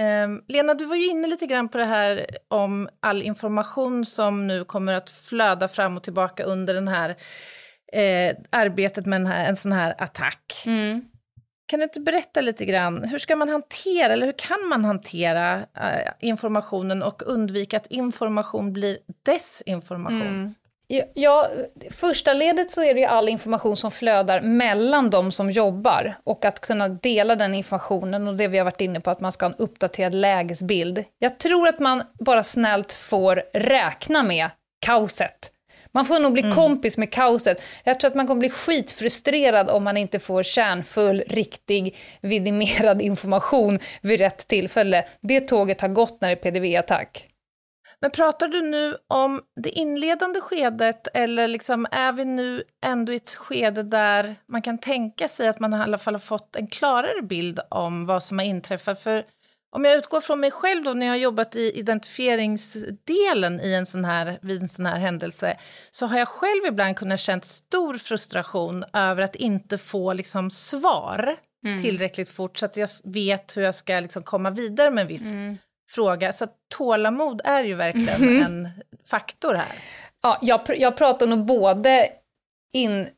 [0.00, 4.46] Um, Lena, du var ju inne lite grann på det här om all information som
[4.46, 7.16] nu kommer att flöda fram och tillbaka under den här
[7.92, 10.62] eh, arbetet med här, en sån här attack.
[10.66, 11.04] Mm.
[11.66, 15.58] Kan du inte berätta lite grann, hur ska man hantera, eller hur kan man hantera
[15.58, 20.20] eh, informationen och undvika att information blir desinformation?
[20.20, 20.54] Mm.
[21.14, 21.50] Ja,
[21.90, 26.44] första ledet så är det ju all information som flödar mellan de som jobbar och
[26.44, 29.46] att kunna dela den informationen och det vi har varit inne på att man ska
[29.46, 31.04] ha en uppdaterad lägesbild.
[31.18, 35.52] Jag tror att man bara snällt får räkna med kaoset.
[35.92, 36.54] Man får nog bli mm.
[36.54, 37.62] kompis med kaoset.
[37.84, 43.78] Jag tror att man kommer bli skitfrustrerad om man inte får kärnfull, riktig, vidimerad information
[44.00, 45.04] vid rätt tillfälle.
[45.20, 47.28] Det tåget har gått när det är PDV-attack.
[48.00, 53.16] Men pratar du nu om det inledande skedet eller liksom är vi nu ändå i
[53.16, 56.66] ett skede där man kan tänka sig att man i alla fall har fått en
[56.66, 59.02] klarare bild om vad som har inträffat?
[59.02, 59.24] För
[59.76, 63.86] om jag utgår från mig själv då när jag har jobbat i identifieringsdelen i en
[63.86, 65.58] sån här, vid en sån här händelse
[65.90, 71.36] så har jag själv ibland kunnat känt stor frustration över att inte få liksom svar
[71.66, 71.82] mm.
[71.82, 75.34] tillräckligt fort så att jag vet hur jag ska liksom komma vidare med en viss
[75.34, 75.56] mm
[75.88, 76.32] fråga.
[76.32, 78.42] Så tålamod är ju verkligen mm.
[78.42, 78.68] en
[79.10, 79.72] faktor här.
[80.22, 82.08] Ja, jag, jag pratar nog både
[82.72, 83.08] in,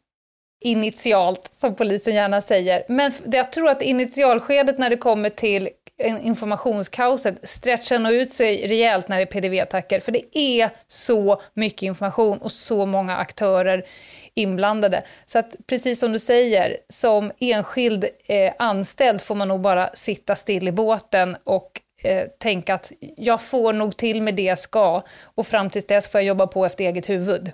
[0.64, 5.68] initialt, som polisen gärna säger, men jag tror att initialskedet när det kommer till
[6.04, 11.82] informationskaoset stretchar nog ut sig rejält när det är PDV-attacker, för det är så mycket
[11.82, 13.86] information och så många aktörer
[14.34, 15.02] inblandade.
[15.26, 20.36] Så att precis som du säger, som enskild eh, anställd får man nog bara sitta
[20.36, 25.02] still i båten och eh, tänka att jag får nog till med det jag ska
[25.22, 27.52] och fram tills dess får jag jobba på efter eget huvud.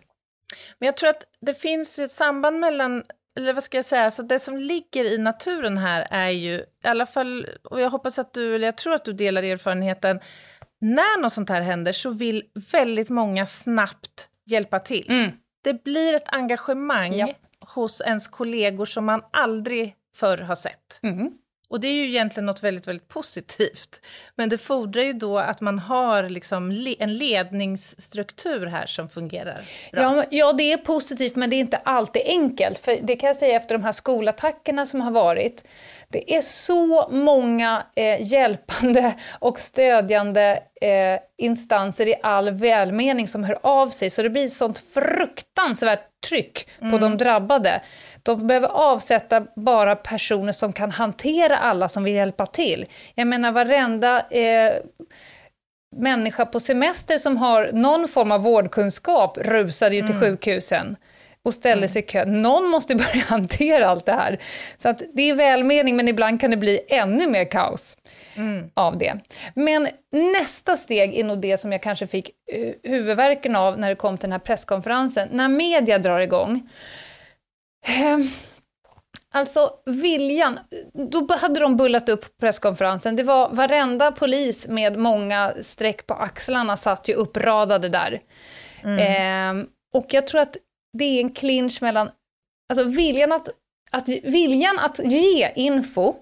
[0.79, 3.03] Men jag tror att det finns ett samband mellan
[3.37, 6.87] eller vad ska jag säga, så det som ligger i naturen här är ju, i
[6.87, 10.21] alla fall, och jag hoppas att du, eller jag tror att du delar erfarenheten,
[10.81, 15.07] när något sånt här händer så vill väldigt många snabbt hjälpa till.
[15.09, 15.31] Mm.
[15.63, 17.29] Det blir ett engagemang ja.
[17.61, 21.01] hos ens kollegor som man aldrig förr har sett.
[21.03, 21.33] Mm.
[21.69, 24.01] Och det är ju egentligen något väldigt, väldigt positivt.
[24.35, 29.61] Men det fordrar ju då att man har liksom en ledningsstruktur här som fungerar
[29.93, 30.03] bra.
[30.03, 32.79] Ja, ja, det är positivt, men det är inte alltid enkelt.
[32.79, 35.65] För det kan jag säga efter de här skolattackerna som har varit.
[36.09, 43.59] Det är så många eh, hjälpande och stödjande eh, instanser i all välmening som hör
[43.63, 47.01] av sig, så det blir sånt fruktansvärt tryck på mm.
[47.01, 47.83] de drabbade.
[48.25, 52.87] De behöver avsätta bara personer som kan hantera alla som vill hjälpa till.
[53.15, 54.73] Jag menar varenda eh,
[55.97, 60.21] människa på semester som har någon form av vårdkunskap rusade ju till mm.
[60.21, 60.97] sjukhusen
[61.45, 61.89] och ställde mm.
[61.89, 62.25] sig i kö.
[62.25, 64.39] Någon måste börja hantera allt det här.
[64.77, 67.97] Så att det är välmening, men ibland kan det bli ännu mer kaos
[68.37, 68.71] mm.
[68.75, 69.21] av det.
[69.55, 73.97] Men nästa steg är nog det som jag kanske fick uh, huvudvärken av när det
[73.97, 75.29] kom till den här presskonferensen.
[75.33, 76.71] När media drar igång,
[77.85, 78.29] Ehm,
[79.33, 80.59] alltså viljan,
[81.11, 83.17] då hade de bullat upp presskonferensen.
[83.17, 88.23] Det var varenda polis med många streck på axlarna satt ju uppradade där.
[88.83, 89.61] Mm.
[89.61, 90.57] Eh, och jag tror att
[90.99, 92.11] det är en clinch mellan,
[92.69, 93.49] alltså viljan att,
[93.91, 96.15] att, viljan att ge info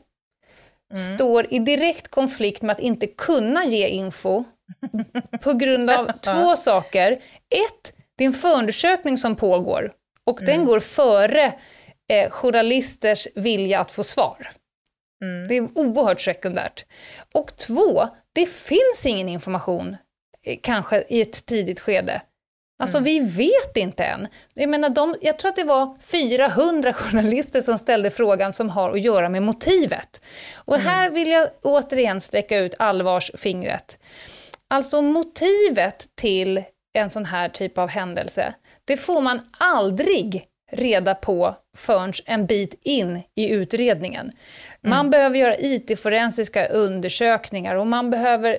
[0.95, 1.17] mm.
[1.17, 4.45] står i direkt konflikt med att inte kunna ge info
[5.41, 7.13] på grund av två saker.
[7.49, 9.93] Ett, det är en förundersökning som pågår
[10.27, 10.57] och mm.
[10.57, 11.55] den går före
[12.09, 14.51] eh, journalisters vilja att få svar.
[15.23, 15.49] Mm.
[15.49, 16.85] Det är oerhört sekundärt.
[17.35, 19.97] Och två, det finns ingen information,
[20.47, 22.23] eh, kanske i ett tidigt skede.
[22.79, 23.05] Alltså mm.
[23.05, 24.29] vi vet inte än.
[24.55, 28.91] Jag, menar, de, jag tror att det var 400 journalister som ställde frågan som har
[28.91, 30.23] att göra med motivet.
[30.55, 30.87] Och mm.
[30.87, 33.99] här vill jag återigen sträcka ut allvarsfingret.
[34.69, 38.55] Alltså motivet till en sån här typ av händelse,
[38.93, 44.33] det får man aldrig reda på förrän en bit in i utredningen.
[44.81, 45.11] Man mm.
[45.11, 48.59] behöver göra IT-forensiska undersökningar och man behöver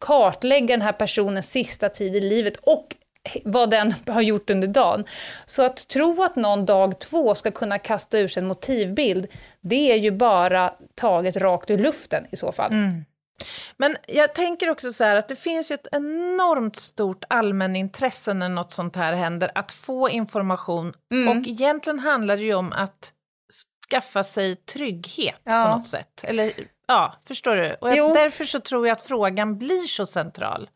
[0.00, 2.96] kartlägga den här personens sista tid i livet och
[3.44, 5.04] vad den har gjort under dagen.
[5.46, 9.26] Så att tro att någon dag två ska kunna kasta ur sig en motivbild,
[9.60, 12.72] det är ju bara taget rakt ur luften i så fall.
[12.72, 13.04] Mm.
[13.76, 18.48] Men jag tänker också så här att det finns ju ett enormt stort allmänintresse när
[18.48, 20.92] något sånt här händer, att få information.
[21.12, 21.28] Mm.
[21.38, 23.12] Och egentligen handlar det ju om att
[23.90, 25.64] skaffa sig trygghet ja.
[25.64, 26.24] på något sätt.
[26.24, 26.52] Eller
[26.88, 27.74] ja, förstår du?
[27.80, 30.70] Och jag, därför så tror jag att frågan blir så central.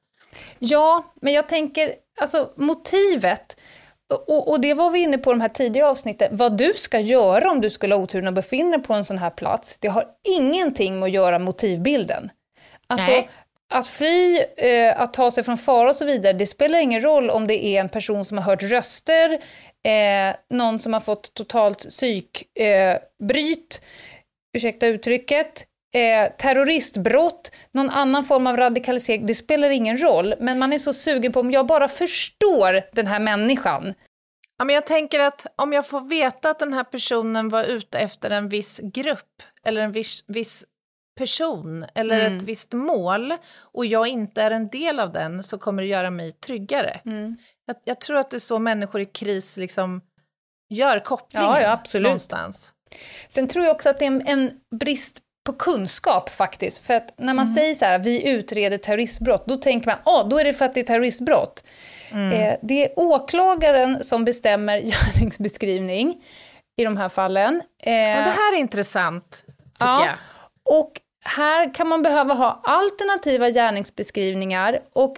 [0.59, 3.57] Ja, men jag tänker, alltså motivet,
[4.27, 7.51] och, och, det var vi inne på de här tidigare avsnitten, vad du ska göra
[7.51, 10.07] om du skulle ha oturen att befinna dig på en sån här plats, det har
[10.29, 12.31] ingenting med att göra motivbilden.
[12.87, 13.31] Alltså, Nej.
[13.75, 17.31] att fly, eh, att ta sig från fara och så vidare, det spelar ingen roll
[17.31, 19.31] om det är en person som har hört röster,
[19.85, 23.87] eh, någon som har fått totalt psykbryt, eh,
[24.57, 30.35] ursäkta uttrycket, eh, terroristbrott, någon annan form av radikalisering, det spelar ingen roll.
[30.41, 33.95] Men man är så sugen på, om jag bara förstår den här människan.
[34.59, 37.99] Ja, men jag tänker att om jag får veta att den här personen var ute
[37.99, 40.65] efter en viss grupp, eller en viss, viss
[41.15, 42.37] person, eller Mm.
[42.37, 46.11] ett visst mål, och jag inte är en del av den, så kommer det göra
[46.11, 47.01] mig tryggare.
[47.07, 47.37] Mm.
[47.67, 50.01] Jag, jag tror att det är så människor i kris liksom
[50.71, 52.05] gör kopplingen Ja, ja, absolut.
[52.05, 52.73] någonstans.
[53.29, 54.51] Sen tror jag också att det är en, en
[54.81, 56.87] brist på kunskap faktiskt.
[56.87, 60.39] För att när man säger så här, vi utreder terroristbrott, då tänker man, ah, då
[60.39, 61.65] är det för att det är terroristbrott.
[62.13, 64.79] Eh, det är åklagaren som bestämmer
[65.35, 66.23] gärningsbeskrivning
[66.77, 67.63] i de här fallen.
[67.83, 70.07] Eh, Ja, det här är intressant, tycker Ja.
[70.07, 70.17] jag.
[70.81, 74.81] och här kan man behöva ha alternativa gärningsbeskrivningar.
[74.93, 75.17] Och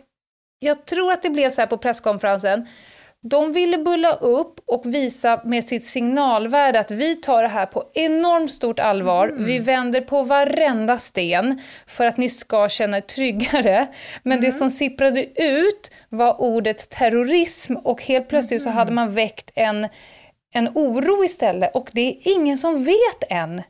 [0.58, 2.66] jag tror att det blev så här på presskonferensen.
[3.22, 7.84] De ville bulla upp och visa med sitt signalvärde att vi tar det här på
[7.94, 9.34] enormt stort allvar.
[9.38, 13.86] Vi vänder på varenda sten för att ni ska känna er tryggare.
[14.22, 19.50] Men det som sipprade ut var ordet terrorism och helt plötsligt så hade man väckt
[19.54, 19.88] en,
[20.54, 21.74] en oro istället.
[21.74, 23.62] Och det är ingen som vet än.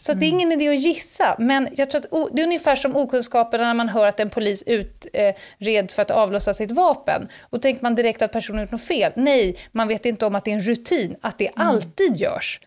[0.00, 2.76] Så att det är ingen idé att gissa, men jag tror att det är ungefär
[2.76, 7.28] som okunskapen när man hör att en polis utreds för att avlossa sitt vapen.
[7.40, 9.12] Och tänker man direkt att personen gjort något fel.
[9.16, 12.60] Nej, man vet inte om att det är en rutin, att det alltid görs.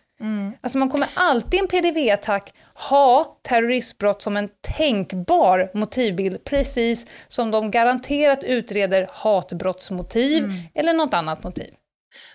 [0.60, 7.50] Alltså man kommer alltid i en PDV-attack ha terroristbrott som en tänkbar motivbild, precis som
[7.50, 11.74] de garanterat utreder hatbrottsmotiv eller något annat motiv.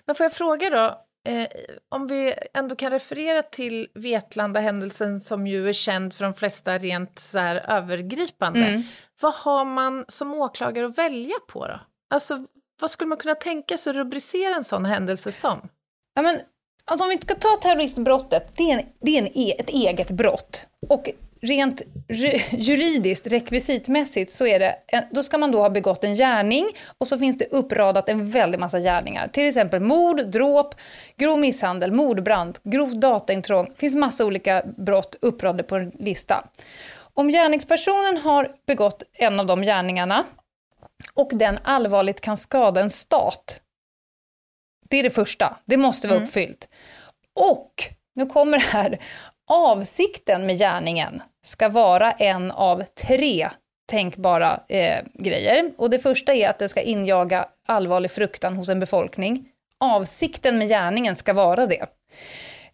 [0.06, 1.48] Men får jag fråga då, eh,
[1.88, 7.18] om vi ändå kan referera till Vetlanda-händelsen som ju är känd för de flesta rent
[7.18, 8.66] så här övergripande.
[8.66, 8.82] Mm.
[9.20, 11.80] Vad har man som åklagare att välja på då?
[12.14, 12.46] Alltså,
[12.80, 15.68] vad skulle man kunna tänka sig att rubricera en sån händelse som?
[16.14, 16.40] Ja, men,
[16.84, 20.10] alltså om vi ska ta terroristbrottet, det är, en, det är en, e- ett eget
[20.10, 20.66] brott.
[20.88, 21.10] Och
[21.40, 24.76] rent ju- juridiskt, rekvisitmässigt, så är det,
[25.10, 26.68] då ska man då ha begått en gärning
[26.98, 29.28] och så finns det uppradat en väldig massa gärningar.
[29.28, 30.74] Till exempel mord, dråp,
[31.16, 33.64] grov misshandel, mordbrand, grovt dataintrång.
[33.64, 36.48] Det finns massa olika brott uppradade på en lista.
[37.14, 40.24] Om gärningspersonen har begått en av de gärningarna
[41.14, 43.60] och den allvarligt kan skada en stat,
[44.88, 45.56] det är det första.
[45.64, 46.68] Det måste vara uppfyllt.
[47.34, 47.72] Och,
[48.14, 49.00] nu kommer det här,
[49.50, 53.48] avsikten med gärningen ska vara en av tre
[53.88, 55.72] tänkbara eh, grejer.
[55.78, 59.48] Och det första är att det ska injaga allvarlig fruktan hos en befolkning.
[59.80, 61.86] Avsikten med gärningen ska vara det.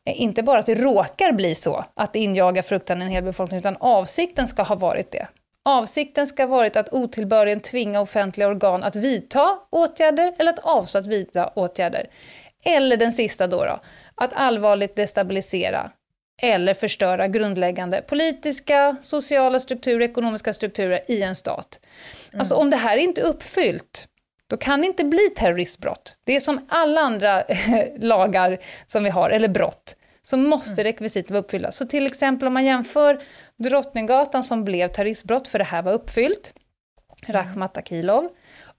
[0.04, 3.24] Eh, Inte bara att det råkar bli så, att det injagar fruktan i en hel
[3.24, 5.28] befolkning, utan avsikten ska ha varit det.
[5.64, 10.98] Avsikten ska ha varit att otillbörligen tvinga offentliga organ att vidta åtgärder eller att avstå
[10.98, 12.06] att vidta åtgärder.
[12.64, 13.80] Eller den sista då, då
[14.14, 15.90] att allvarligt destabilisera
[16.42, 21.80] eller förstöra grundläggande politiska, sociala strukturer, ekonomiska strukturer i en stat.
[22.38, 24.08] Alltså om det här är inte uppfyllt,
[24.46, 26.16] då kan det inte bli terroristbrott.
[26.24, 27.44] Det är som alla andra
[27.98, 31.72] lagar som vi har, eller brott, så måste rekvisiten vara uppfyllda.
[31.72, 33.22] Så till exempel om man jämför
[33.56, 36.54] Drottninggatan som blev terroristbrott, för det här var uppfyllt,
[37.26, 38.28] Rakhmat Akilov.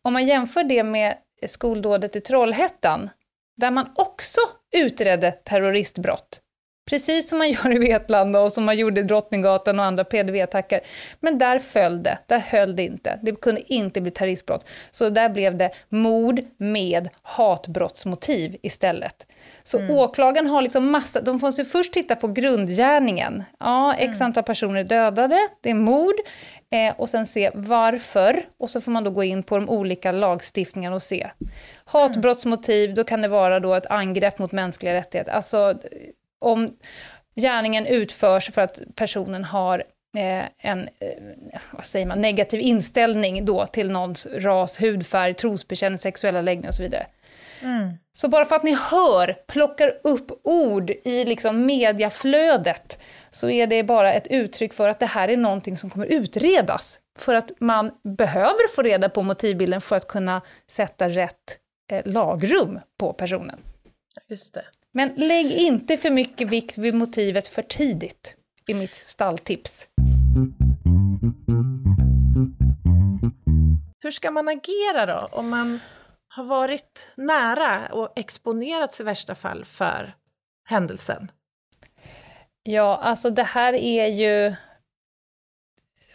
[0.02, 3.10] Om man jämför det med skoldådet i Trollhättan,
[3.58, 4.40] där man också
[4.72, 6.42] utredde terroristbrott.
[6.88, 10.80] Precis som man gör i Vetlanda och som man gjorde i Drottninggatan och andra PDV-attacker.
[11.20, 13.20] Men där föll det, där höll det inte.
[13.24, 14.66] Det kunde inte bli terroristbrott.
[14.92, 19.28] Så där blev det mord med hatbrottsmotiv istället.
[19.64, 23.44] Så åklagaren har liksom massa, de får sig först titta på grundgärningen.
[23.60, 26.16] Ja, x antal personer är dödade, det är mord.
[26.70, 28.46] Eh, och sen se varför.
[28.58, 31.28] Och så får man då gå in på de olika lagstiftningarna och se.
[31.86, 35.32] Hatbrottsmotiv, då kan det vara då ett angrepp mot mänskliga rättigheter.
[35.32, 35.80] Alltså
[36.40, 36.78] om
[37.36, 39.84] gärningen utförs för att personen har
[40.18, 46.42] eh, en eh, vad säger man, negativ inställning då till någons ras, hudfärg, trosbekännelse, sexuella
[46.42, 47.08] läggning och så vidare.
[48.14, 53.84] Så bara för att ni hör, plockar upp ord i liksom mediaflödet, så är det
[53.84, 57.00] bara ett uttryck för att det här är någonting som kommer utredas.
[57.20, 61.60] För att man behöver få reda på motivbilden för att kunna sätta rätt
[61.92, 63.60] eh, lagrum på personen.
[64.28, 64.64] Just det.
[64.98, 68.36] Men lägg inte för mycket vikt vid motivet för tidigt,
[68.68, 69.88] är mitt stalltips.
[74.04, 75.80] Hur ska man agera då om man
[76.28, 80.16] har varit nära och exponerats i värsta fall för
[80.70, 81.32] händelsen?
[82.64, 84.56] Ja, alltså det här är ju...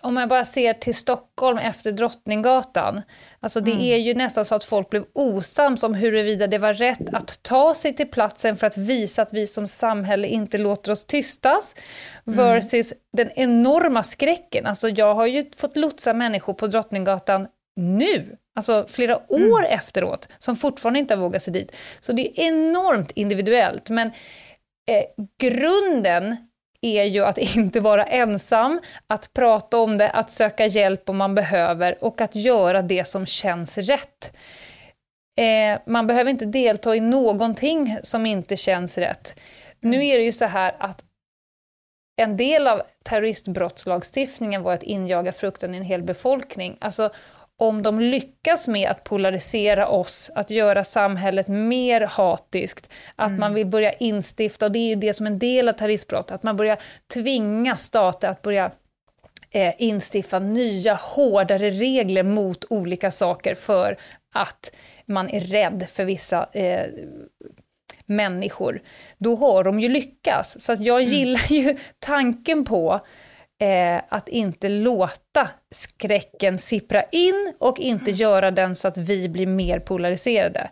[0.03, 3.03] om jag bara ser till Stockholm efter Drottninggatan,
[3.41, 3.83] alltså det Mm.
[3.83, 7.75] är ju nästan så att folk blev osams om huruvida det var rätt att ta
[7.75, 11.75] sig till platsen för att visa att vi som samhälle inte låter oss tystas,
[12.25, 14.67] versus den enorma skräcken.
[14.67, 17.47] Alltså jag har ju fått lotsa människor på Drottninggatan
[17.77, 21.73] nu, alltså flera år efteråt, som fortfarande inte har vågat sig dit.
[22.01, 24.07] Så det är enormt individuellt, men
[24.89, 25.05] eh,
[25.39, 26.37] grunden
[26.83, 31.35] är ju att inte vara ensam, att prata om det, att söka hjälp om man
[31.35, 34.37] behöver och att göra det som känns rätt.
[35.37, 39.41] Eh, man behöver inte delta i någonting som inte känns rätt.
[39.81, 41.05] Nu är det ju så här att
[42.17, 46.77] en del av terroristbrottslagstiftningen var att injaga fruktan i en hel befolkning.
[46.81, 47.11] Alltså,
[47.63, 53.67] om de lyckas med att polarisera oss, att göra samhället mer hatiskt, att man vill
[53.67, 56.79] börja instifta, och det är ju det som en del av terroristbrott, att man börjar
[57.15, 58.71] tvinga stater att börja
[59.51, 63.97] eh, instifta nya, hårdare regler mot olika saker för
[64.33, 64.73] att
[65.07, 66.87] man är rädd för vissa eh,
[68.07, 68.83] människor,
[69.19, 70.57] då har de ju lyckats.
[70.61, 73.01] Så jag gillar ju tanken på
[73.63, 79.47] eh, att inte låta skräcken sippra in och inte göra den så att vi blir
[79.47, 80.71] mer polariserade.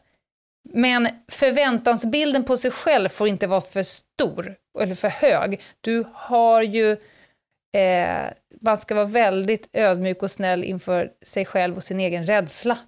[0.72, 5.61] Men förväntansbilden på sig själv får inte vara för stor eller för hög.
[5.80, 6.93] Du har ju
[7.76, 8.30] eh,
[8.61, 12.78] man ska vara väldigt ödmjuk och snäll inför sig själv och sin egen rädsla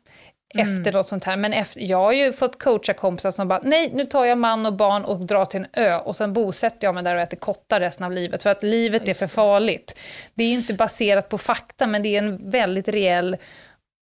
[0.54, 1.36] efter något sånt här.
[1.36, 4.66] Men efter, jag har ju fått coacha kompisar som bara, nej, nu tar jag man
[4.66, 7.36] och barn och drar till en ö och sen bosätter jag mig där och äter
[7.36, 9.98] kottar resten av livet, för att livet är för farligt.
[10.34, 13.36] Det är ju inte baserat på fakta, men det är en väldigt reell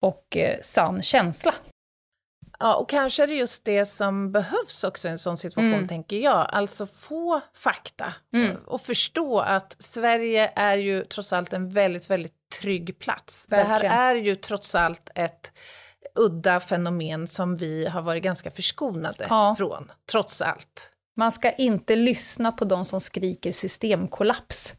[0.03, 1.55] och eh, sann känsla.
[2.63, 5.89] Ja, och kanske är det just det som behövs också i en sån situation, Mm.
[5.89, 6.47] tänker jag.
[6.53, 8.57] Alltså få fakta Mm.
[8.57, 13.47] och, och förstå att Sverige är ju trots allt en väldigt, väldigt trygg plats.
[13.49, 13.81] Verkligen.
[13.81, 15.53] Det här är ju trots allt ett
[16.15, 19.55] udda fenomen som vi har varit ganska förskonade Ja.
[19.59, 20.93] från, trots allt.
[21.17, 24.75] Man ska inte lyssna på de som skriker systemkollaps.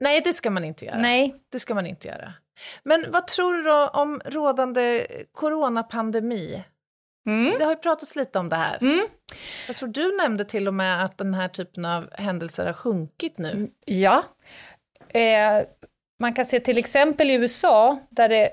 [0.00, 0.98] Nej, det ska man inte göra.
[0.98, 2.32] Nej, Det ska man inte göra.
[2.82, 6.64] Men vad tror du då om rådande coronapandemi?
[7.26, 7.54] mm.
[7.58, 8.78] Det har ju pratats lite om det här.
[8.80, 9.06] Mm.
[9.66, 13.38] Jag tror du nämnde till och med att den här typen av händelser har sjunkit
[13.38, 13.70] nu.
[13.86, 14.24] Ja.
[15.08, 15.62] Eh,
[16.20, 18.50] man kan se till exempel i USA, där det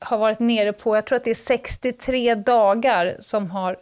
[0.00, 3.76] har varit nere på, jag tror att det är 63 dagar som har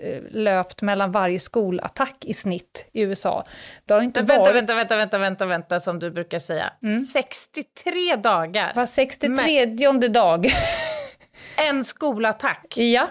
[0.00, 3.46] eh, löpt mellan varje skolattack i snitt i USA.
[3.84, 4.54] Det har inte Vänta, varit...
[4.54, 6.72] vänta, vänta, vänta, vänta, vänta, som du brukar säga.
[6.82, 6.98] Mm.
[6.98, 9.66] 63 dagar, Var 63
[10.08, 10.46] dag.
[11.68, 13.10] en skolattack ja,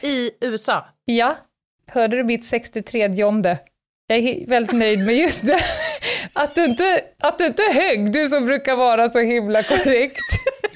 [0.00, 0.86] i USA.
[1.04, 1.36] ja.
[1.86, 5.60] Hörde du mitt 63 Jag är väldigt nöjd med just det.
[6.32, 10.20] Att du inte, att du inte högg, du som brukar vara så himla korrekt.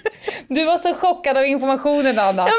[0.48, 2.42] Du var så chockad av informationen, Anna.
[2.42, 2.52] Ja,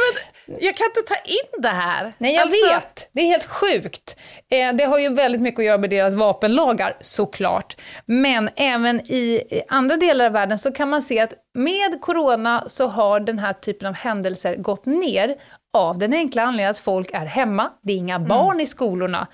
[0.48, 2.14] men jag kan inte ta in det här.
[2.18, 3.10] Nej, jag Alltså, vet.
[3.12, 4.16] Det är helt sjukt.
[4.52, 7.76] Eh, det har ju väldigt mycket att göra med deras vapenlagar, såklart.
[8.06, 12.88] Men även i andra delar av världen så kan man se att med corona så
[12.88, 15.36] har den här typen av händelser gått ner
[15.74, 19.28] av den enkla anledningen att folk är hemma, det är inga barn i skolorna.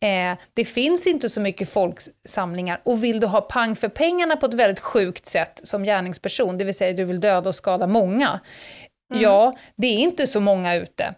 [0.00, 4.46] Eh, det finns inte så mycket folksamlingar och vill du ha pang för pengarna på
[4.46, 8.40] ett väldigt sjukt sätt som gärningsperson, det vill säga du vill döda och skada många,
[9.14, 11.14] ja, det är inte så många ute.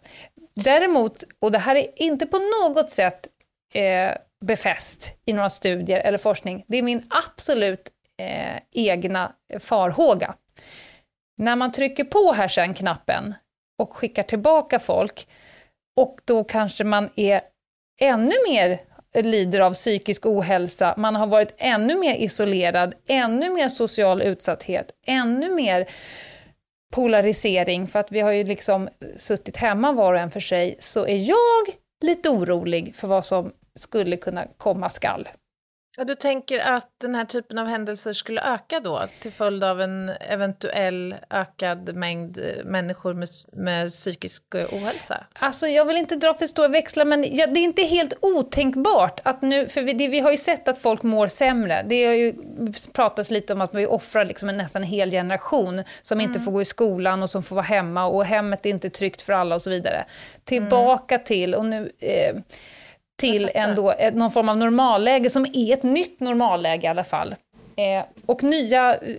[0.54, 3.28] Däremot, och det här är inte på något sätt
[3.74, 4.10] eh,
[4.44, 10.34] befäst i några studier eller forskning, det är min absolut eh, egna farhåga.
[11.36, 13.34] När man trycker på här sen knappen
[13.78, 15.28] och skickar tillbaka folk,
[15.96, 17.40] och då kanske man är
[17.98, 18.80] ännu mer
[19.14, 25.54] lider av psykisk ohälsa, man har varit ännu mer isolerad, ännu mer social utsatthet, ännu
[25.54, 25.88] mer
[26.92, 31.06] polarisering, för att vi har ju liksom suttit hemma var och en för sig, så
[31.06, 35.28] är jag lite orolig för vad som skulle kunna komma skall.
[35.98, 39.80] Ja, du tänker att den här typen av händelser skulle öka då till följd av
[39.80, 45.24] en eventuell ökad mängd eh, människor med, med psykisk eh, ohälsa?
[45.32, 49.20] Alltså jag vill inte dra för stora växlar, men ja, det är inte helt otänkbart
[49.22, 51.84] att nu, för vi, det, vi har ju sett att folk mår sämre.
[51.88, 52.34] Det har ju
[52.92, 56.52] pratats lite om att vi offrar liksom en, nästan en hel generation som inte får
[56.52, 59.54] gå i skolan och som får vara hemma och hemmet är inte tryggt för alla
[59.54, 60.04] och så vidare.
[60.44, 61.92] Tillbaka till, och nu...
[61.98, 62.36] Eh,
[63.18, 67.34] till ändå någon form av normalläge som är ett nytt normalläge i alla fall.
[67.76, 69.16] Eh, och nya eh,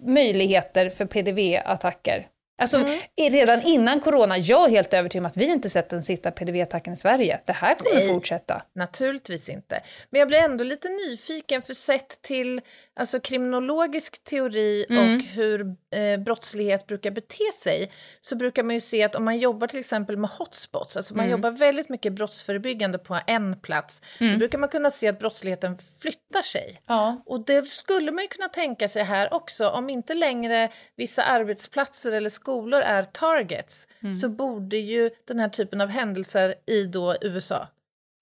[0.00, 2.26] möjligheter för PDV-attacker.
[2.58, 2.98] Alltså Mm.
[3.16, 6.94] redan innan corona, jag är helt övertygad om att vi inte sett den sista PDV-attacken
[6.94, 7.40] i Sverige.
[7.46, 8.08] Det här kommer Nej.
[8.14, 8.62] fortsätta.
[8.74, 9.80] Naturligtvis inte.
[10.10, 12.60] Men jag blir ändå lite nyfiken, för sett till
[12.94, 15.16] alltså, kriminologisk teori Mm.
[15.16, 19.38] och hur eh, brottslighet brukar bete sig, så brukar man ju se att om man
[19.38, 21.30] jobbar till exempel med hotspots, alltså man Mm.
[21.32, 24.32] jobbar väldigt mycket brottsförebyggande på en plats, Mm.
[24.32, 26.80] då brukar man kunna se att brottsligheten flyttar sig.
[26.86, 27.22] Ja.
[27.26, 32.12] Och det skulle man ju kunna tänka sig här också, om inte längre vissa arbetsplatser
[32.12, 33.88] eller skolor är targets,
[34.20, 37.68] så borde ju den här typen av händelser i då USA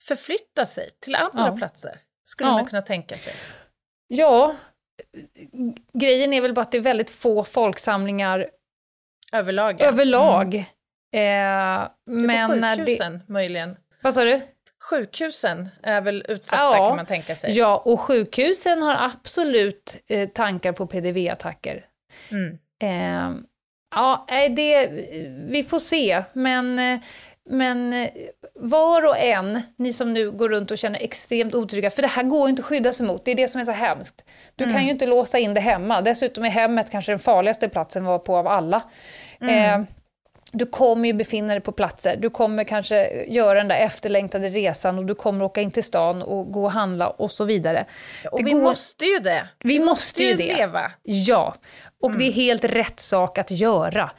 [0.03, 1.57] förflytta sig till andra Ja.
[1.57, 2.53] platser, skulle Ja.
[2.55, 3.35] man kunna tänka sig.
[4.09, 4.57] ja,
[5.93, 8.51] grejen är väl bara att det är väldigt få folksamlingar
[9.33, 9.77] Överlag.
[9.81, 9.85] ja.
[9.87, 10.55] överlag.
[10.55, 10.63] Eh,
[11.13, 12.83] Det men på när det...
[12.87, 13.77] sjukhusen möjligen.
[14.03, 14.41] Vad sa du?
[14.91, 16.89] Sjukhusen är väl utsatta Ja.
[16.89, 17.53] kan man tänka sig.
[17.59, 21.87] Ja, och sjukhusen har absolut eh, tankar på PDV-attacker.
[22.31, 22.59] Mm.
[22.83, 23.41] Eh,
[23.95, 24.27] ja,
[24.57, 24.87] det,
[25.49, 26.81] vi får se, men,
[27.51, 28.09] men
[28.55, 32.23] var och en, ni som nu går runt och känner extremt otrygga, för det här
[32.23, 34.25] går ju inte att skydda sig mot, det är det som är så hemskt.
[34.57, 38.05] Du kan ju inte låsa in det hemma, dessutom är hemmet kanske den farligaste platsen
[38.05, 38.83] var på av alla.
[39.41, 39.83] Eh,
[40.55, 44.99] du kommer ju befinna dig på platser, du kommer kanske göra den där efterlängtade resan
[44.99, 47.87] och du kommer åka in till stan och gå och handla och så vidare.
[48.33, 49.49] Och Det vi går- måste ju det.
[49.65, 50.57] vi måste ju det.
[50.57, 50.93] leva.
[51.03, 51.55] Ja,
[52.03, 54.11] och det är helt rätt sak att göra.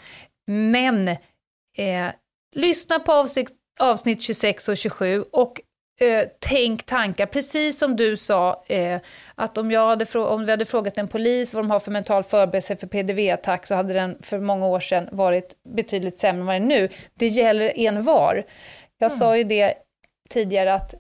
[0.48, 2.08] Men eh,
[2.56, 5.62] lyssna på avsnitt, avsnitt 26 och 27 och
[6.00, 9.00] eh, tänk tankar, precis som du sa, eh,
[9.36, 12.24] att om, jag hade om vi hade frågat en polis vad de har för mental
[12.24, 16.56] förberedelse för PDV-attack så hade den för många år sedan varit betydligt sämre än vad
[16.56, 16.90] den är nu.
[17.14, 18.46] Det gäller en var.
[18.98, 19.74] Jag sa ju det
[20.30, 20.96] tidigare att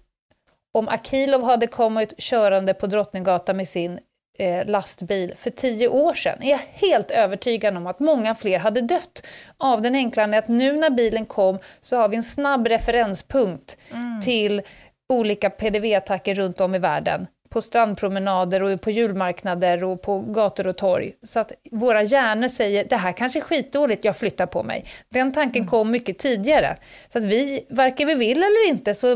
[0.71, 3.99] om Akilov hade kommit körande på Drottninggatan med sin
[4.37, 8.81] eh, lastbil för tio år sedan är jag helt övertygad om att många fler hade
[8.81, 9.25] dött.
[9.57, 13.77] Av den enkla att nu när bilen kom så har vi en snabb referenspunkt
[14.23, 14.61] till
[15.09, 17.27] olika PDV-attacker runt om i världen.
[17.49, 21.15] På strandpromenader och på julmarknader och på gator och torg.
[21.23, 24.85] Så att våra hjärnor säger det här kanske är skitdåligt, jag flyttar på mig.
[25.09, 26.77] Den tanken kom mycket tidigare.
[27.07, 29.15] Så att vi, varken vi vill eller inte, så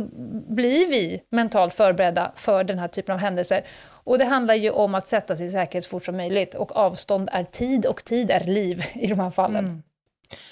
[0.50, 3.64] blir vi mentalt förberedda för den här typen av händelser.
[4.04, 6.56] Och det handlar ju om att sätta sig i säkerhet så fort som möjligt.
[6.56, 9.84] Och avstånd är tid och tid är liv i de här fallen.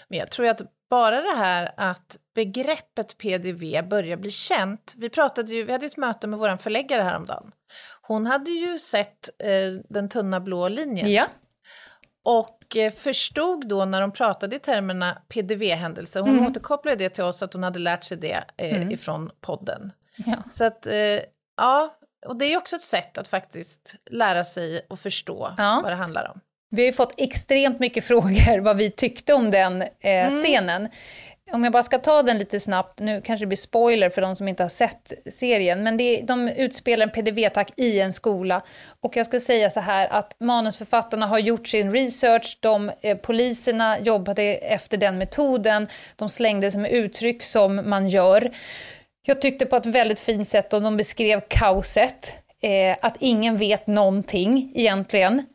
[0.07, 4.93] Men jag tror att bara det här att begreppet PDV börjar bli känt.
[4.97, 7.51] Vi pratade ju, vi hade ett möte med vår förläggare häromdagen.
[8.01, 11.27] Hon hade ju sett eh, den tunna blå linjen Ja.
[12.23, 16.19] och eh, förstod då när de pratade i termerna PDV-händelse.
[16.19, 16.45] Hon Mm.
[16.45, 18.91] återkopplade det till oss att hon hade lärt sig det eh, Mm.
[18.91, 19.91] ifrån podden.
[20.17, 20.35] ja.
[20.51, 21.19] Så att, eh,
[21.57, 25.79] ja, och det är också ett sätt att faktiskt lära sig och förstå Ja.
[25.83, 26.39] vad det handlar om.
[26.69, 30.43] Vi har ju fått extremt mycket frågor vad vi tyckte om den eh, Mm.
[30.43, 30.89] scenen.
[31.51, 34.35] Om jag bara ska ta den lite snabbt, nu kanske det blir spoiler för de
[34.35, 38.61] som inte har sett serien, men det, de utspelar en PDV-attack i en skola.
[39.01, 43.99] Och jag ska säga så här att manusförfattarna har gjort sin research, de, eh, poliserna
[43.99, 48.51] jobbade efter den metoden, de slängde sig med uttryck som man gör.
[49.21, 53.87] Jag tyckte på ett väldigt fint sätt och de beskrev kaoset, eh, att ingen vet
[53.87, 55.45] någonting egentligen.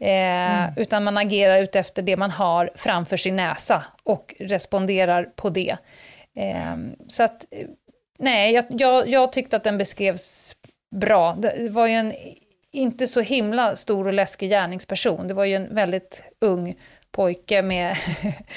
[0.00, 5.76] Eh, Utan man agerar utefter det man har framför sin näsa och responderar på det.
[6.36, 6.76] Eh,
[7.08, 7.66] så att, eh,
[8.18, 10.56] nej, jag, jag, jag tyckte att den beskrevs
[10.96, 11.34] bra.
[11.34, 12.12] Det var ju en
[12.70, 15.28] inte så himla stor och läskig gärningsperson.
[15.28, 16.74] Det var ju en väldigt ung
[17.10, 17.96] pojke med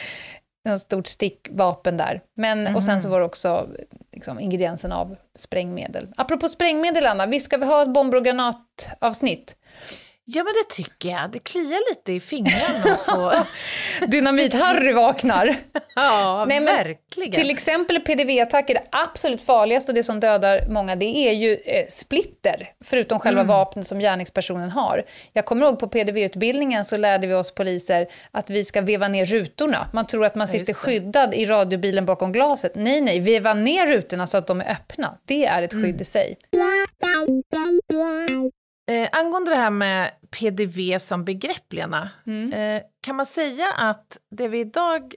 [0.70, 2.22] ett stort stickvapen där.
[2.36, 3.70] Men, Och sen så var det också
[4.12, 6.08] liksom, ingrediensen av sprängmedel.
[6.18, 9.56] Apropå sprängmedel, Anna, visst ska vi ha ett bomber och granatavsnitt?
[10.26, 11.32] Ja, men det tycker jag.
[11.32, 13.32] Det kliar lite i fingrarna få...
[14.06, 15.56] Dynamit-Harry vaknar.
[15.96, 17.32] ja, Nej, men verkligen.
[17.32, 21.86] Till exempel PDV-attacker, det absolut farligaste och det som dödar många, det är ju eh,
[21.90, 25.04] splitter, förutom själva vapnet som gärningspersonen har.
[25.34, 29.26] Jag kommer ihåg på PDV-utbildningen så lärde vi oss poliser att vi ska veva ner
[29.26, 29.88] rutorna.
[29.94, 30.74] Man tror att man Ja, sitter det.
[30.74, 32.72] skyddad i radiobilen bakom glaset.
[32.76, 35.18] Nej, nej, veva ner rutorna så att de är öppna.
[35.26, 36.38] Det är ett skydd i sig.
[38.90, 42.54] Eh, angående det här med PDV som begrepp, Lena, Mm.
[42.54, 45.16] eh, kan man säga att det vi idag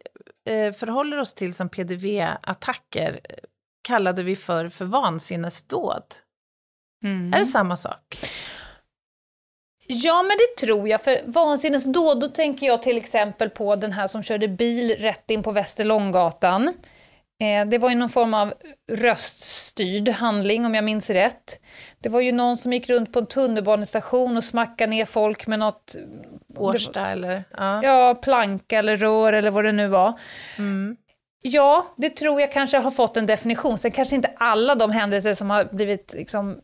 [0.49, 3.35] eh, förhåller oss till som PDV-attacker eh,
[3.83, 6.03] kallade vi för, för vansinnesdåd?
[7.05, 8.19] Är det samma sak?
[9.87, 11.03] Ja, men det tror jag.
[11.05, 15.43] För vansinnesdåd, då tänker jag till exempel på den här som körde bil rätt in
[15.43, 16.75] på Västerlånggatan.
[17.45, 18.55] Eh, det var ju någon form av
[18.93, 21.61] röststyrd handling om jag minns rätt.
[22.01, 25.59] Det var ju någon som gick runt på en tunnelbanestation och smackade ner folk med
[25.59, 25.97] något...
[26.57, 27.45] Årsta eller?
[27.57, 27.83] Ja.
[27.83, 30.19] Ja, planka eller rör eller vad det nu var.
[30.59, 30.97] Mm.
[31.43, 33.79] Ja, det tror jag kanske har fått en definition.
[33.79, 36.61] Sen kanske inte alla de händelser som har blivit liksom,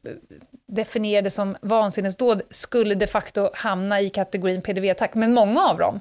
[0.67, 6.01] definierade som vansinnesdåd skulle de facto hamna i kategorin PDV-attack, men många av dem.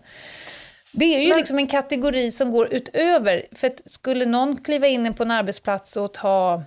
[0.91, 4.87] Det är ju Men- liksom en kategori som går utöver, för att skulle någon kliva
[4.87, 6.63] in på en arbetsplats och ta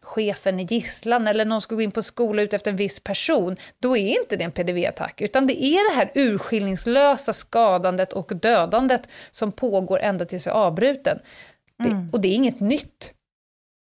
[0.00, 3.56] chefen i gisslan eller någon ska gå in på skola ut efter en viss person,
[3.78, 9.08] då är inte det en PDV-attack, utan det är det här urskillningslösa skadandet och dödandet
[9.30, 11.18] som pågår ända tills jag är avbruten.
[11.78, 13.12] Det, och det är inget nytt.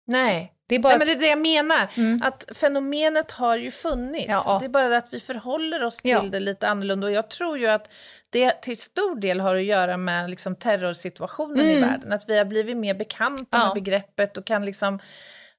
[0.08, 0.54] Nej.
[0.72, 2.22] Det är bara Nej, men det är det jag menar, Mm.
[2.24, 4.26] att fenomenet har ju funnits.
[4.28, 4.58] Ja.
[4.60, 6.22] Det är bara det att vi förhåller oss till Ja.
[6.22, 7.08] det lite annorlunda.
[7.08, 7.90] Och jag tror ju att
[8.30, 11.90] det till stor del har att göra med liksom, terrorsituationen i Mm.
[11.90, 12.12] världen.
[12.12, 13.66] Att vi har blivit mer bekanta Ja.
[13.66, 15.00] med begreppet och kan liksom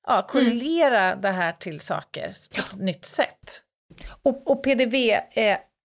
[0.06, 3.62] ja, korrelera det här till saker på ett nytt sätt.
[4.22, 4.62] Och, och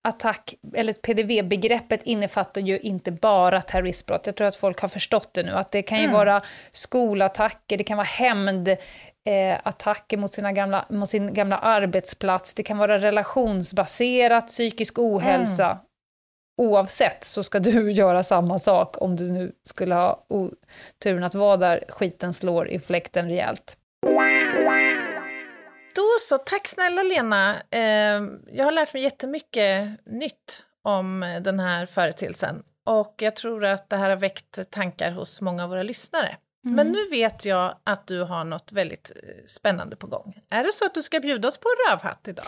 [0.08, 4.26] PDV-attack, eller PDV-begreppet innefattar ju inte bara terroristbrott.
[4.26, 6.42] Jag tror att folk har förstått det nu, att det kan ju vara
[6.72, 8.68] skolattacker, det kan vara hämnd,
[9.26, 15.80] eh, mot, sina gamla, mot sin gamla arbetsplats, det kan vara relationsbaserat, psykisk ohälsa.
[16.62, 21.58] Oavsett så ska du göra samma sak om du nu skulle ha oturen att vara
[21.58, 23.78] där skiten slår i fläkten rejält.
[26.18, 27.56] Då så, tack snälla Lena.
[27.72, 27.82] Eh,
[28.52, 32.64] jag har lärt mig jättemycket nytt om eh, den här företeelsen.
[32.86, 36.36] Och jag tror att det här har väckt tankar hos många av våra lyssnare.
[36.64, 40.38] Men nu vet jag att du har något väldigt eh, spännande på gång.
[40.50, 42.48] Är det så att du ska bjuda oss på en rövhatt idag?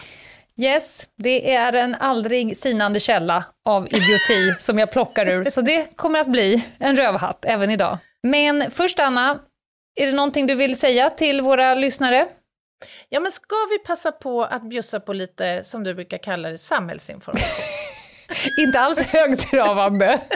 [0.57, 5.95] Yes, det är en aldrig sinande källa av idioti som jag plockar ur, så det
[5.95, 7.97] kommer att bli en rövhatt även idag.
[8.23, 9.39] Men först Anna,
[9.95, 12.27] är det någonting du vill säga till våra lyssnare?
[13.09, 16.57] Ja, men ska vi passa på att bjussa på lite, som du brukar kalla det,
[16.57, 17.65] samhällsinformation?
[18.59, 20.21] Inte alls högtravande.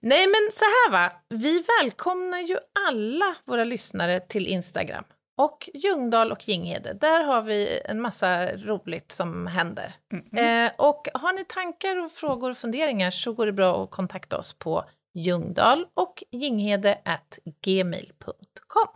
[0.00, 2.58] Nej, men så här va, vi välkomnar ju
[2.88, 5.04] alla våra lyssnare till Instagram.
[5.36, 9.94] Och Ljungdahl och Ginghede, där har vi en massa roligt som händer.
[10.36, 14.38] Eh, och har ni tankar och frågor och funderingar så går det bra att kontakta
[14.38, 18.88] oss på ljungdahl och ginghede at gmail.com.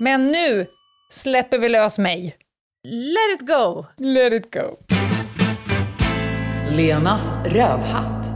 [0.00, 0.66] Men nu
[1.10, 2.36] släpper vi lös mig.
[2.88, 3.86] Let it go!
[3.96, 4.78] Let it go.
[6.76, 8.26] Lenas rövhatt.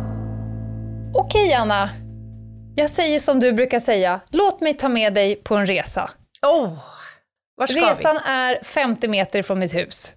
[1.14, 1.90] Okej Anna,
[2.76, 6.10] jag säger som du brukar säga, låt mig ta med dig på en resa.
[6.46, 6.78] Oh,
[7.56, 10.12] var ska Resan är 50 meter från mitt hus.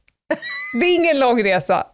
[0.82, 1.88] Det är ingen lång resa.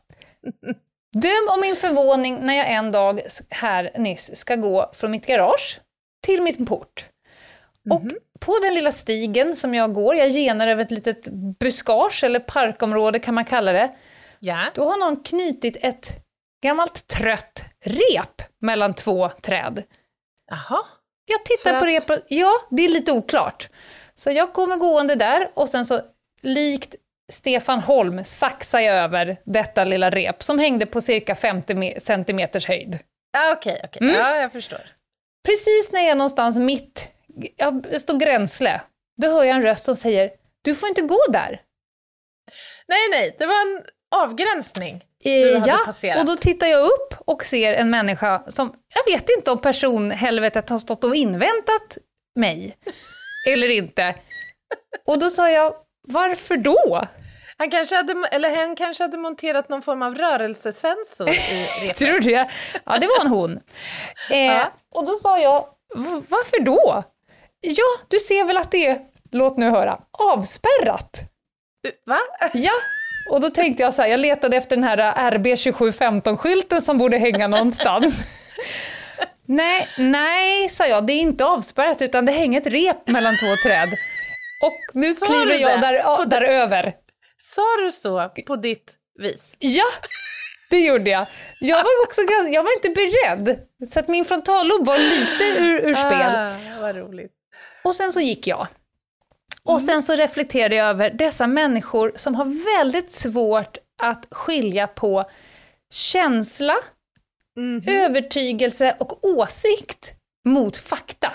[1.13, 5.79] Döm om min förvåning när jag en dag här nyss ska gå från mitt garage
[6.25, 7.05] till min port.
[7.89, 8.01] Och
[8.45, 11.27] på den lilla stigen som jag går, jag genar över ett litet
[11.59, 13.91] buskage, eller parkområde kan man kalla det?
[14.39, 14.71] Ja.
[14.75, 16.07] då har någon knutit ett
[16.63, 19.83] gammalt trött rep mellan två träd.
[20.51, 20.83] Jaha.
[21.25, 23.69] Jag tittar För på att- repet, ja, det är lite oklart.
[24.15, 26.01] Så jag kommer gående där och sen så,
[26.41, 26.95] likt
[27.31, 32.67] Stefan Holm, saxar jag över detta lilla rep som hängde på cirka 50 me- centimeters
[32.67, 32.99] höjd.
[33.37, 34.01] Ah, Okej, okej.
[34.09, 34.15] Mm.
[34.15, 34.81] Ja, jag förstår.
[35.47, 37.07] Precis när jag är någonstans mitt,
[37.55, 38.81] jag står gränsle,
[39.21, 41.61] då hör jag en röst som säger Du får inte gå där.
[42.87, 43.83] Nej, nej, det var en
[44.15, 44.95] avgränsning.
[45.23, 46.19] Eh, Du hade ja, passerat.
[46.19, 50.69] och då tittar jag upp och ser en människa som, jag vet inte om personhelvetet
[50.69, 51.97] har stått och inväntat
[52.35, 52.77] mig,
[53.49, 54.15] eller inte.
[55.05, 55.73] Och då sa jag,
[56.07, 57.07] varför då?
[57.57, 61.33] Han kanske hade, eller hen kanske hade monterat någon form av rörelsesensor i
[61.81, 61.97] repet.
[61.97, 62.49] Tror du det?
[62.85, 63.59] Ja, det var en hon.
[64.31, 64.71] Eh, Ja.
[64.91, 65.61] Och då sa jag,
[65.95, 67.03] "V- varför då?
[67.61, 68.99] Ja, du ser väl att det är,
[69.31, 71.19] låt nu höra, avspärrat.
[72.05, 72.19] Va?
[72.53, 72.71] Ja,
[73.29, 77.47] och då tänkte jag så här, jag letade efter den här RB2715-skylten som borde hänga
[77.47, 78.21] någonstans.
[79.45, 83.55] nej, nej, sa jag, det är inte avspärrat utan det hänger ett rep mellan två
[83.63, 83.89] träd.
[84.63, 86.93] Och nu Sa kliver jag där, ja, På det- däröver.
[87.37, 89.55] Sa du så på ditt vis?
[89.59, 89.85] Ja,
[90.69, 91.25] det gjorde jag.
[91.59, 93.59] Jag var också ganska, jag var inte beredd.
[93.89, 96.31] Så att min frontallob var lite ur, ur spel.
[96.35, 97.31] Ah, vad roligt.
[97.83, 98.67] Och sen så gick jag.
[99.63, 105.29] Och sen så reflekterade jag över dessa människor som har väldigt svårt att skilja på
[105.93, 106.75] känsla,
[107.57, 107.83] Mhm.
[107.87, 110.13] övertygelse och åsikt
[110.45, 111.33] mot fakta.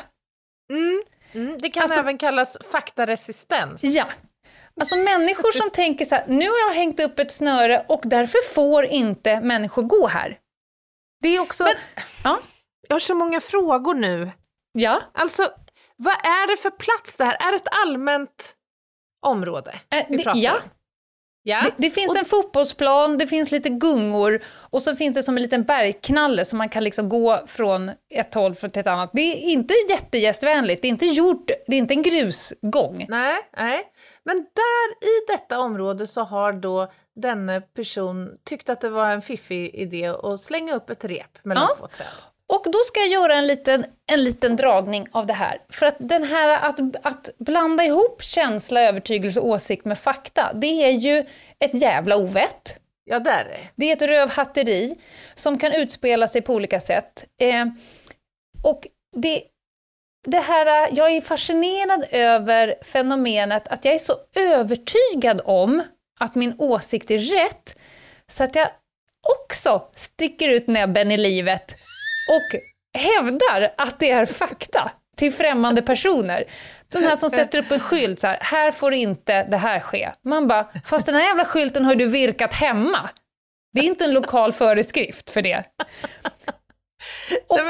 [0.71, 1.03] Mm.
[1.33, 1.59] Mm.
[1.59, 3.85] Det kan Alltså- även kallas faktaresistens.
[3.85, 4.05] Ja.
[4.81, 8.55] Alltså människor som tänker så här, nu har jag hängt upp ett snöre och därför
[8.55, 10.39] får inte människor gå här.
[11.23, 11.65] Det är också...
[11.65, 11.75] Men-
[12.25, 12.39] ja.
[12.89, 14.31] Jag har så många frågor nu.
[14.73, 15.03] Ja.
[15.15, 15.49] Alltså,
[15.97, 17.37] vad är det för plats det här?
[17.49, 18.55] Är det ett allmänt
[19.23, 20.53] område Eh, vi det- pratar ja.
[20.55, 20.61] om?
[21.49, 21.63] Ja.
[21.63, 25.43] Det, det finns en fotbollsplan, det finns lite gungor och så finns det som en
[25.43, 29.11] liten bergknalle så man kan liksom gå från ett håll till ett annat.
[29.13, 33.07] Det är inte jättegästvänligt, det är inte gjort, det är inte en grusgång.
[33.09, 33.83] Nej, nej.
[34.25, 39.23] Men där i detta område så har då denne person tyckt att det var en
[39.23, 41.77] fiffig idé att slänga upp ett rep mellan Ja.
[41.77, 42.07] två träd.
[42.49, 45.61] Och då ska jag göra en liten, en liten dragning av det här.
[45.69, 50.85] För att den här att, att blanda ihop känsla, övertygelse och åsikt med fakta, det
[50.85, 51.25] är ju
[51.59, 52.81] ett jävla ovett.
[53.05, 53.69] Ja, där är det.
[53.75, 54.99] Det är ett rövhatteri
[55.35, 57.25] som kan utspela sig på olika sätt.
[57.41, 57.67] Eh,
[58.63, 58.87] och
[59.17, 59.43] det,
[60.27, 65.83] det här, jag är fascinerad över fenomenet att jag är så övertygad om
[66.21, 67.77] att min åsikt är rätt,
[68.29, 68.69] så att jag
[69.41, 71.77] också sticker ut näbben i livet
[72.29, 72.61] och
[72.99, 76.45] hävdar att det är fakta till främmande personer.
[76.93, 80.13] De här som sätter upp en skylt så här, här får inte det här ske.
[80.25, 83.11] Man bara, fast den här jävla skylten har du virkat hemma.
[83.73, 85.65] Det är inte en lokal föreskrift för det.
[87.47, 87.61] Och-.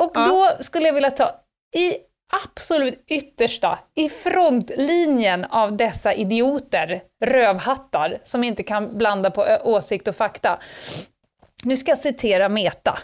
[0.00, 1.40] Och då skulle jag vilja ta
[1.76, 1.96] i
[2.32, 10.16] absolut yttersta, i frontlinjen av dessa idioter, rövhattar, som inte kan blanda på åsikt och
[10.16, 10.58] fakta.
[11.64, 12.98] Nu ska jag citera Meta,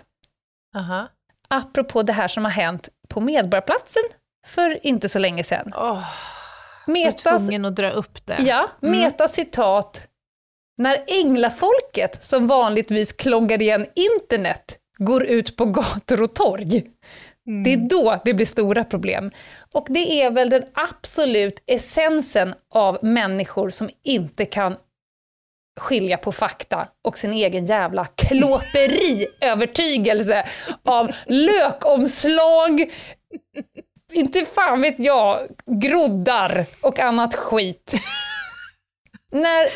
[0.76, 1.08] Aha.
[1.48, 4.02] apropå det här som har hänt på Medborgarplatsen
[4.46, 5.72] för inte så länge sedan.
[5.76, 6.04] Åh,
[6.86, 8.36] jag är Metas, tvungen att dra upp det.
[8.40, 10.08] ja, Meta citat,
[10.78, 16.90] när änglafolket som vanligtvis kloggar igen internet går ut på gator och torg.
[17.64, 19.30] Det är då det blir stora problem.
[19.72, 24.76] Och det är väl den absolut essensen av människor som inte kan
[25.76, 30.46] skilja på fakta och sin egen jävla klåperi-övertygelse
[30.84, 32.90] av lökomslag,
[34.12, 37.94] inte fan vet jag, groddar och annat skit.
[39.32, 39.68] När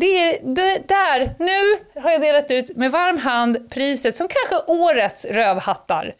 [0.00, 4.72] det är det, där, nu har jag delat ut med varm hand priset som kanske
[4.72, 6.14] årets rövhattar.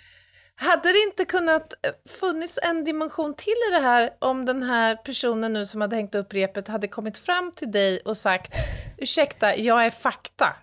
[0.63, 4.97] Hade det inte kunnat eh, funnits en dimension till i det här om den här
[4.97, 8.53] personen nu som hade hängt upp repet hade kommit fram till dig och sagt
[8.99, 10.57] ursäkta, jag är fakta.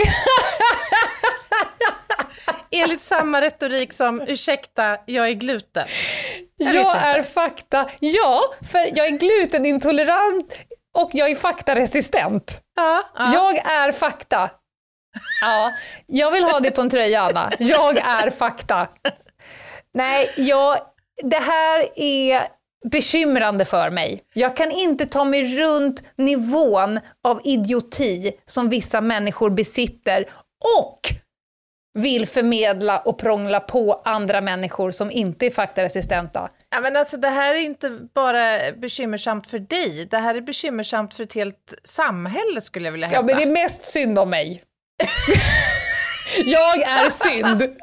[2.70, 5.86] Enligt samma retorik som ursäkta, jag är gluten.
[6.56, 7.90] Jag Jag, är fakta.
[8.00, 10.54] Ja, för jag är glutenintolerant
[10.94, 12.60] och jag är faktaresistent.
[12.76, 13.32] Ja, ja.
[13.34, 14.50] Jag är fakta.
[15.42, 15.72] Ja,
[16.06, 17.50] jag vill ha det på en tröja, Anna.
[17.58, 18.88] Jag är fakta.
[19.94, 20.78] Nej, jag,
[21.22, 22.48] det här är
[22.90, 24.22] bekymrande för mig.
[24.34, 30.30] Jag kan inte ta mig runt nivån av idioti som vissa människor besitter
[30.78, 31.00] och
[31.98, 36.50] vill förmedla och prångla på andra människor som inte är faktaresistenta.
[36.70, 41.14] Ja, men alltså, det här är inte bara bekymmersamt för dig, det här är bekymmersamt
[41.14, 43.26] för ett helt samhälle skulle jag vilja Ja, hävda.
[43.26, 44.62] men det är mest synd om mig.
[46.36, 47.62] jag är synd.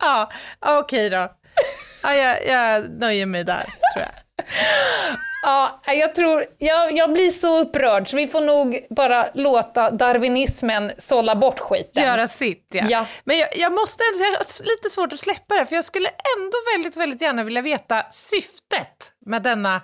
[0.00, 0.30] Ja,
[0.60, 1.28] okej då.
[2.02, 3.62] Ja, jag, jag nöjer mig där,
[3.94, 4.46] tror jag.
[5.42, 10.92] Ja, jag tror, jag, jag blir så upprörd så vi får nog bara låta darwinismen
[10.98, 12.04] sålla bort skiten.
[12.04, 12.86] Göra sitt, ja.
[12.88, 13.06] Ja.
[13.24, 16.08] Men jag, jag måste ändå jag har lite svårt att släppa det, för jag skulle
[16.08, 19.82] ändå väldigt, väldigt gärna vilja veta syftet med denna,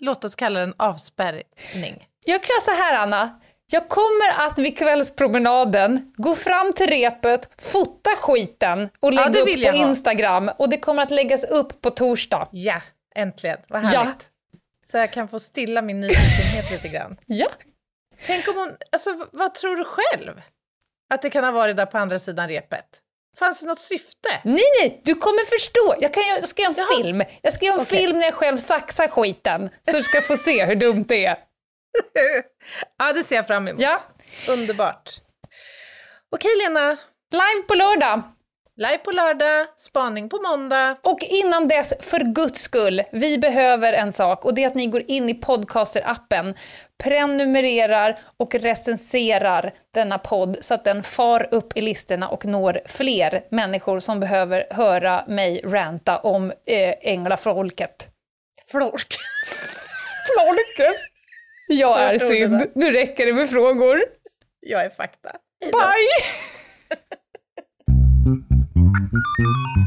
[0.00, 2.06] låt oss kalla den avspärrning.
[2.24, 3.40] Jag kan så här Anna,
[3.70, 9.44] jag kommer att vid kvällspromenaden gå fram till repet, fota skiten och lägga det upp
[9.54, 9.88] på jag ha.
[9.88, 12.48] Instagram och det kommer att läggas upp på torsdag.
[12.52, 12.82] Ja,
[13.14, 13.58] äntligen.
[13.68, 13.88] Vad Ja.
[13.88, 14.28] härligt.
[14.90, 17.16] Så jag kan få stilla min nyfikenhet lite grann.
[17.26, 17.48] Ja.
[18.26, 20.40] Tänk om hon, alltså vad tror du själv?
[21.14, 22.84] Att det kan ha varit där på andra sidan repet?
[23.38, 24.28] Fanns det något syfte?
[24.44, 25.94] Nej, nej, du kommer förstå.
[26.00, 27.22] Jag, kan, jag ska göra en film.
[27.42, 27.98] Jag ska göra en Okej.
[27.98, 29.70] film när jag själv saxar skiten.
[29.90, 31.36] Så du ska få se hur dumt det är.
[32.98, 33.80] Ja, det ser jag fram emot.
[33.80, 33.98] Ja.
[34.48, 35.10] Underbart.
[36.30, 36.96] Okej, Lena.
[37.32, 38.22] Live på lördag.
[38.76, 40.96] Live på lördag, spaning på måndag.
[41.02, 44.86] Och innan dess, för guds skull, vi behöver en sak och det är att ni
[44.86, 46.54] går in i podcaster-appen,
[47.02, 53.44] prenumererar och recenserar denna podd så att den far upp i listorna och når fler
[53.50, 58.08] människor som behöver höra mig ranta om eh, änglafolket.
[58.70, 59.16] Flork.
[60.38, 61.09] Folket!
[61.74, 62.70] Jag Svårt är det synd.
[62.74, 64.00] Nu räcker det med frågor.
[64.60, 65.32] Jag är fakta.
[65.60, 65.70] Bye!